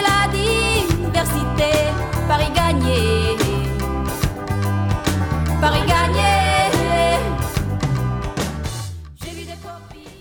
la 0.00 0.32
diversité, 0.32 1.70
Paris 2.26 2.50
gagné, 2.54 3.36
Paris 5.60 5.80
gagné. 5.86 6.22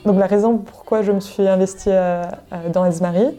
Donc 0.06 0.20
la 0.20 0.26
raison 0.28 0.58
pourquoi 0.58 1.04
je 1.04 1.14
me 1.14 1.22
suis 1.22 1.48
investie 1.48 1.92
à- 1.92 2.40
à- 2.52 2.68
dans 2.70 2.84
Esmarie, 2.86 3.38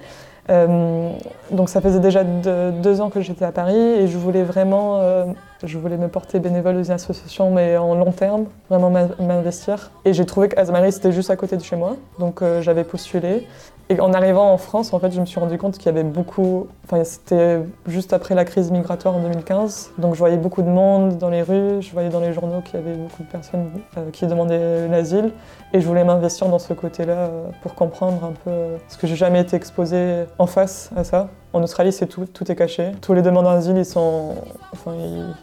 euh, 0.48 1.10
donc 1.50 1.68
ça 1.68 1.82
faisait 1.82 2.00
déjà 2.00 2.24
deux, 2.24 3.00
ans 3.02 3.10
que 3.10 3.20
j'étais 3.20 3.44
à 3.44 3.52
Paris 3.52 3.76
et 3.76 4.08
je 4.08 4.16
voulais 4.16 4.42
vraiment, 4.42 5.00
euh, 5.00 5.26
je 5.62 5.76
voulais 5.78 5.98
me 5.98 6.08
porter 6.08 6.38
bénévole 6.38 6.76
dans 6.76 6.82
une 6.84 6.92
association 6.92 7.50
mais 7.50 7.76
en 7.76 7.94
long 7.94 8.12
terme, 8.12 8.46
vraiment 8.70 8.88
m'in- 8.88 9.08
m'investir. 9.20 9.90
Et 10.06 10.14
j'ai 10.14 10.24
trouvé 10.24 10.48
qu'Asmarie 10.48 10.92
c'était 10.92 11.12
juste 11.12 11.28
à 11.28 11.36
côté 11.36 11.58
de 11.58 11.62
chez 11.62 11.76
moi, 11.76 11.96
donc 12.18 12.40
euh, 12.40 12.62
j'avais 12.62 12.84
postulé. 12.84 13.46
Et 13.90 14.00
en 14.00 14.14
arrivant 14.14 14.50
en 14.50 14.56
France, 14.56 14.94
en 14.94 14.98
fait, 14.98 15.12
je 15.12 15.20
me 15.20 15.26
suis 15.26 15.38
rendu 15.38 15.58
compte 15.58 15.76
qu'il 15.76 15.86
y 15.86 15.88
avait 15.90 16.04
beaucoup. 16.04 16.68
Enfin, 16.84 17.04
c'était 17.04 17.60
juste 17.86 18.14
après 18.14 18.34
la 18.34 18.46
crise 18.46 18.70
migratoire 18.70 19.14
en 19.16 19.20
2015. 19.20 19.92
Donc, 19.98 20.14
je 20.14 20.18
voyais 20.18 20.38
beaucoup 20.38 20.62
de 20.62 20.68
monde 20.68 21.18
dans 21.18 21.28
les 21.28 21.42
rues. 21.42 21.82
Je 21.82 21.92
voyais 21.92 22.08
dans 22.08 22.20
les 22.20 22.32
journaux 22.32 22.62
qu'il 22.62 22.80
y 22.80 22.82
avait 22.82 22.96
beaucoup 22.96 23.22
de 23.22 23.28
personnes 23.28 23.70
euh, 23.98 24.10
qui 24.10 24.26
demandaient 24.26 24.88
l'asile. 24.88 25.32
Et 25.74 25.82
je 25.82 25.86
voulais 25.86 26.04
m'investir 26.04 26.48
dans 26.48 26.58
ce 26.58 26.72
côté-là 26.72 27.12
euh, 27.12 27.48
pour 27.62 27.74
comprendre 27.74 28.24
un 28.24 28.32
peu. 28.32 28.78
Parce 28.80 28.96
que 28.96 29.06
j'ai 29.06 29.16
jamais 29.16 29.40
été 29.40 29.54
exposée 29.54 30.24
en 30.38 30.46
face 30.46 30.90
à 30.96 31.04
ça. 31.04 31.28
En 31.54 31.62
Australie, 31.62 31.92
c'est 31.92 32.08
tout, 32.08 32.26
tout 32.26 32.50
est 32.50 32.56
caché. 32.56 32.90
Tous 33.00 33.14
les 33.14 33.22
demandeurs 33.22 33.54
d'asile, 33.54 33.76
ils 33.76 33.84
sont, 33.84 34.34
enfin, 34.72 34.90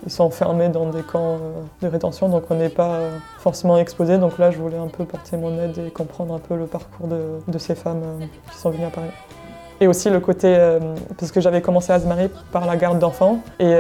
ils, 0.06 0.12
sont 0.12 0.26
enfermés 0.26 0.67
dans 0.67 0.89
des 0.89 1.04
camps 1.04 1.36
euh, 1.36 1.62
de 1.82 1.88
rétention, 1.88 2.28
donc 2.28 2.43
on 2.50 2.56
n'est 2.56 2.67
pas 2.67 2.95
euh, 2.95 3.17
forcément 3.39 3.78
exposé. 3.78 4.17
Donc 4.17 4.38
là, 4.38 4.52
je 4.52 4.58
voulais 4.58 4.78
un 4.78 4.89
peu 4.89 5.06
porter 5.06 5.38
mon 5.38 5.58
aide 5.58 5.78
et 5.78 5.89
comprendre 5.89 6.34
un 6.34 6.39
peu 6.39 6.58
le 6.58 6.65
parcours 6.65 7.08
de, 7.08 7.58
ces 7.58 7.76
femmes 7.76 8.02
euh, 8.04 8.26
qui 8.52 8.58
sont 8.58 8.71
venues 8.71 8.84
à 8.84 8.89
Paris. 8.89 9.08
Et 9.80 9.88
aussi 9.88 10.10
le 10.10 10.19
côté, 10.19 10.56
parce 11.17 11.32
que 11.32 11.41
j'avais 11.41 11.62
commencé 11.62 11.91
à 11.91 12.00
se 12.00 12.06
marier 12.06 12.30
par 12.52 12.67
la 12.67 12.78
garde 12.78 13.00
d'enfants, 13.00 13.39
et 13.58 13.74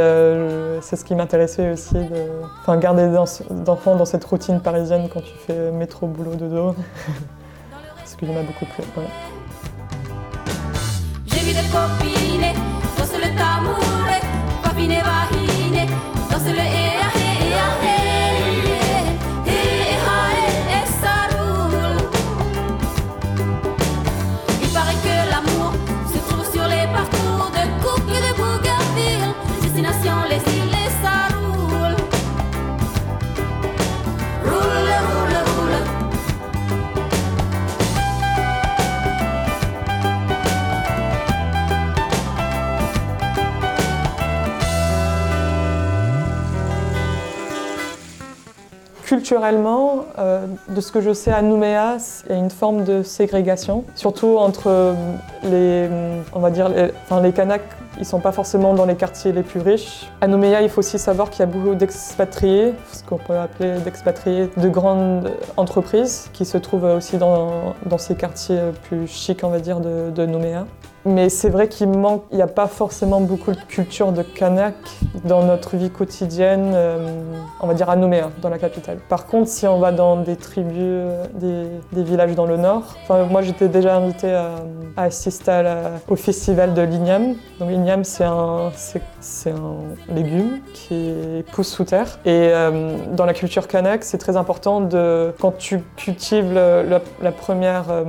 c'est 0.81 0.95
ce 0.95 1.05
qui 1.05 1.13
m'intéressait 1.13 1.73
aussi, 1.73 1.95
enfin, 2.61 2.77
garder 2.77 3.07
d'enfants 3.51 3.95
dans 3.95 4.05
cette 4.05 4.25
routine 4.25 4.59
parisienne 4.61 5.09
quand 5.13 5.21
tu 5.21 5.35
fais 5.45 5.69
métro, 5.69 6.07
boulot, 6.07 6.33
dodo. 6.33 6.73
ce 8.05 8.15
qui 8.15 8.25
m'a 8.25 8.41
beaucoup 8.41 8.65
plu. 8.65 8.83
J'ai 11.51 11.57
vu 11.57 11.63
des 11.63 11.69
copines 11.69 12.53
danser 12.97 13.17
le 13.17 13.35
tambouré, 13.35 14.21
papine 14.63 15.01
vahine, 15.03 15.85
danser 16.29 16.53
le 16.53 16.80
Culturellement, 49.31 50.07
euh, 50.19 50.45
de 50.67 50.81
ce 50.81 50.91
que 50.91 50.99
je 50.99 51.13
sais 51.13 51.31
à 51.31 51.41
Nouméa, 51.41 51.95
il 52.25 52.33
y 52.33 52.35
a 52.35 52.37
une 52.37 52.49
forme 52.49 52.83
de 52.83 53.01
ségrégation, 53.01 53.85
surtout 53.95 54.35
entre 54.37 54.67
euh, 54.67 54.93
les, 55.43 55.89
on 56.33 56.41
va 56.41 56.49
dire, 56.49 56.69
enfin, 57.05 57.21
les 57.21 57.31
Kanaks. 57.31 57.61
Ils 57.97 58.05
sont 58.05 58.19
pas 58.19 58.33
forcément 58.33 58.73
dans 58.73 58.85
les 58.85 58.95
quartiers 58.95 59.31
les 59.31 59.43
plus 59.43 59.61
riches. 59.61 60.09
À 60.19 60.27
Nouméa, 60.27 60.61
il 60.63 60.69
faut 60.69 60.79
aussi 60.79 60.99
savoir 60.99 61.29
qu'il 61.29 61.39
y 61.39 61.43
a 61.43 61.45
beaucoup 61.45 61.75
d'expatriés, 61.75 62.73
ce 62.91 63.05
qu'on 63.05 63.19
peut 63.19 63.37
appeler 63.37 63.79
d'expatriés 63.79 64.49
de 64.57 64.67
grandes 64.67 65.31
entreprises, 65.55 66.29
qui 66.33 66.43
se 66.43 66.57
trouvent 66.57 66.83
aussi 66.83 67.17
dans, 67.17 67.73
dans 67.85 67.97
ces 67.97 68.15
quartiers 68.15 68.59
plus 68.83 69.07
chics, 69.07 69.45
on 69.45 69.49
va 69.49 69.61
dire, 69.61 69.79
de 69.79 70.25
Nouméa. 70.25 70.65
Mais 71.05 71.29
c'est 71.29 71.49
vrai 71.49 71.67
qu'il 71.67 71.89
manque, 71.89 72.23
il 72.31 72.35
n'y 72.35 72.43
a 72.43 72.47
pas 72.47 72.67
forcément 72.67 73.21
beaucoup 73.21 73.51
de 73.51 73.61
culture 73.67 74.11
de 74.11 74.21
kanak 74.21 74.75
dans 75.25 75.43
notre 75.43 75.75
vie 75.75 75.89
quotidienne, 75.89 76.71
euh, 76.73 77.23
on 77.59 77.67
va 77.67 77.73
dire 77.73 77.89
à 77.89 77.95
Nouméa, 77.95 78.29
dans 78.41 78.49
la 78.49 78.59
capitale. 78.59 78.99
Par 79.09 79.25
contre, 79.25 79.49
si 79.49 79.65
on 79.65 79.79
va 79.79 79.91
dans 79.91 80.17
des 80.17 80.35
tribus, 80.35 81.07
des, 81.33 82.03
villages 82.03 82.35
dans 82.35 82.45
le 82.45 82.57
nord, 82.57 82.95
moi 83.29 83.41
j'étais 83.41 83.67
déjà 83.67 83.95
invitée 83.95 84.33
à, 84.33 84.55
assister 84.95 85.63
au 86.07 86.15
festival 86.15 86.73
de 86.73 86.81
l'igname. 86.81 87.35
Donc 87.59 87.69
l'igname, 87.69 88.03
c'est 88.03 88.23
un, 88.23 88.71
un 89.47 90.13
légume 90.13 90.59
qui 90.73 91.13
pousse 91.51 91.69
sous 91.69 91.83
terre. 91.83 92.19
Et 92.25 92.29
euh, 92.51 92.95
dans 93.13 93.25
la 93.25 93.33
culture 93.33 93.67
kanak, 93.67 94.03
c'est 94.03 94.17
très 94.17 94.37
important 94.37 94.81
de, 94.81 95.33
quand 95.39 95.57
tu 95.57 95.81
cultives 95.95 96.53
la, 96.53 97.31
première, 97.31 97.85
euh, 97.89 98.03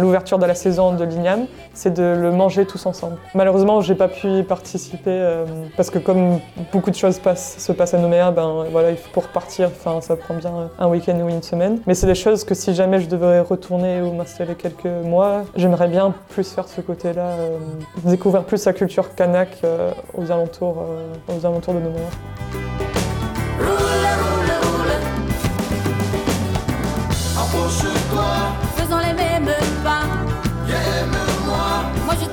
l'ouverture 0.00 0.38
de 0.38 0.46
la 0.46 0.54
saison 0.54 0.92
de 0.92 1.04
l'igname, 1.04 1.46
c'est 1.84 1.92
de 1.92 2.02
le 2.02 2.32
manger 2.32 2.64
tous 2.64 2.86
ensemble. 2.86 3.16
Malheureusement, 3.34 3.82
j'ai 3.82 3.94
pas 3.94 4.08
pu 4.08 4.26
y 4.38 4.42
participer 4.42 5.10
euh, 5.10 5.44
parce 5.76 5.90
que 5.90 5.98
comme 5.98 6.40
beaucoup 6.72 6.90
de 6.90 6.96
choses 6.96 7.20
se 7.36 7.72
passent 7.72 7.94
à 7.94 7.98
Nouméa, 7.98 8.30
ben 8.30 8.64
voilà, 8.72 8.92
pour 9.12 9.28
partir, 9.28 9.68
enfin 9.68 10.00
ça 10.00 10.16
prend 10.16 10.32
bien 10.32 10.70
un 10.78 10.88
week-end 10.88 11.18
ou 11.20 11.28
une 11.28 11.42
semaine. 11.42 11.80
Mais 11.86 11.92
c'est 11.92 12.06
des 12.06 12.14
choses 12.14 12.42
que 12.44 12.54
si 12.54 12.74
jamais 12.74 13.00
je 13.00 13.08
devrais 13.10 13.40
retourner 13.40 14.00
ou 14.00 14.14
m'installer 14.14 14.54
quelques 14.54 14.86
mois, 14.86 15.42
j'aimerais 15.56 15.88
bien 15.88 16.14
plus 16.30 16.50
faire 16.50 16.68
ce 16.68 16.80
côté-là, 16.80 17.26
euh, 17.38 17.58
découvrir 18.04 18.44
plus 18.44 18.64
la 18.64 18.72
culture 18.72 19.14
kanak 19.14 19.50
euh, 19.62 19.90
aux 20.14 20.32
alentours, 20.32 20.86
aux 21.28 21.44
alentours 21.44 21.74
de 21.74 21.80
Nouméa. 21.80 22.93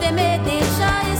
te 0.02 0.12
me 0.12 0.40
shy. 0.78 1.11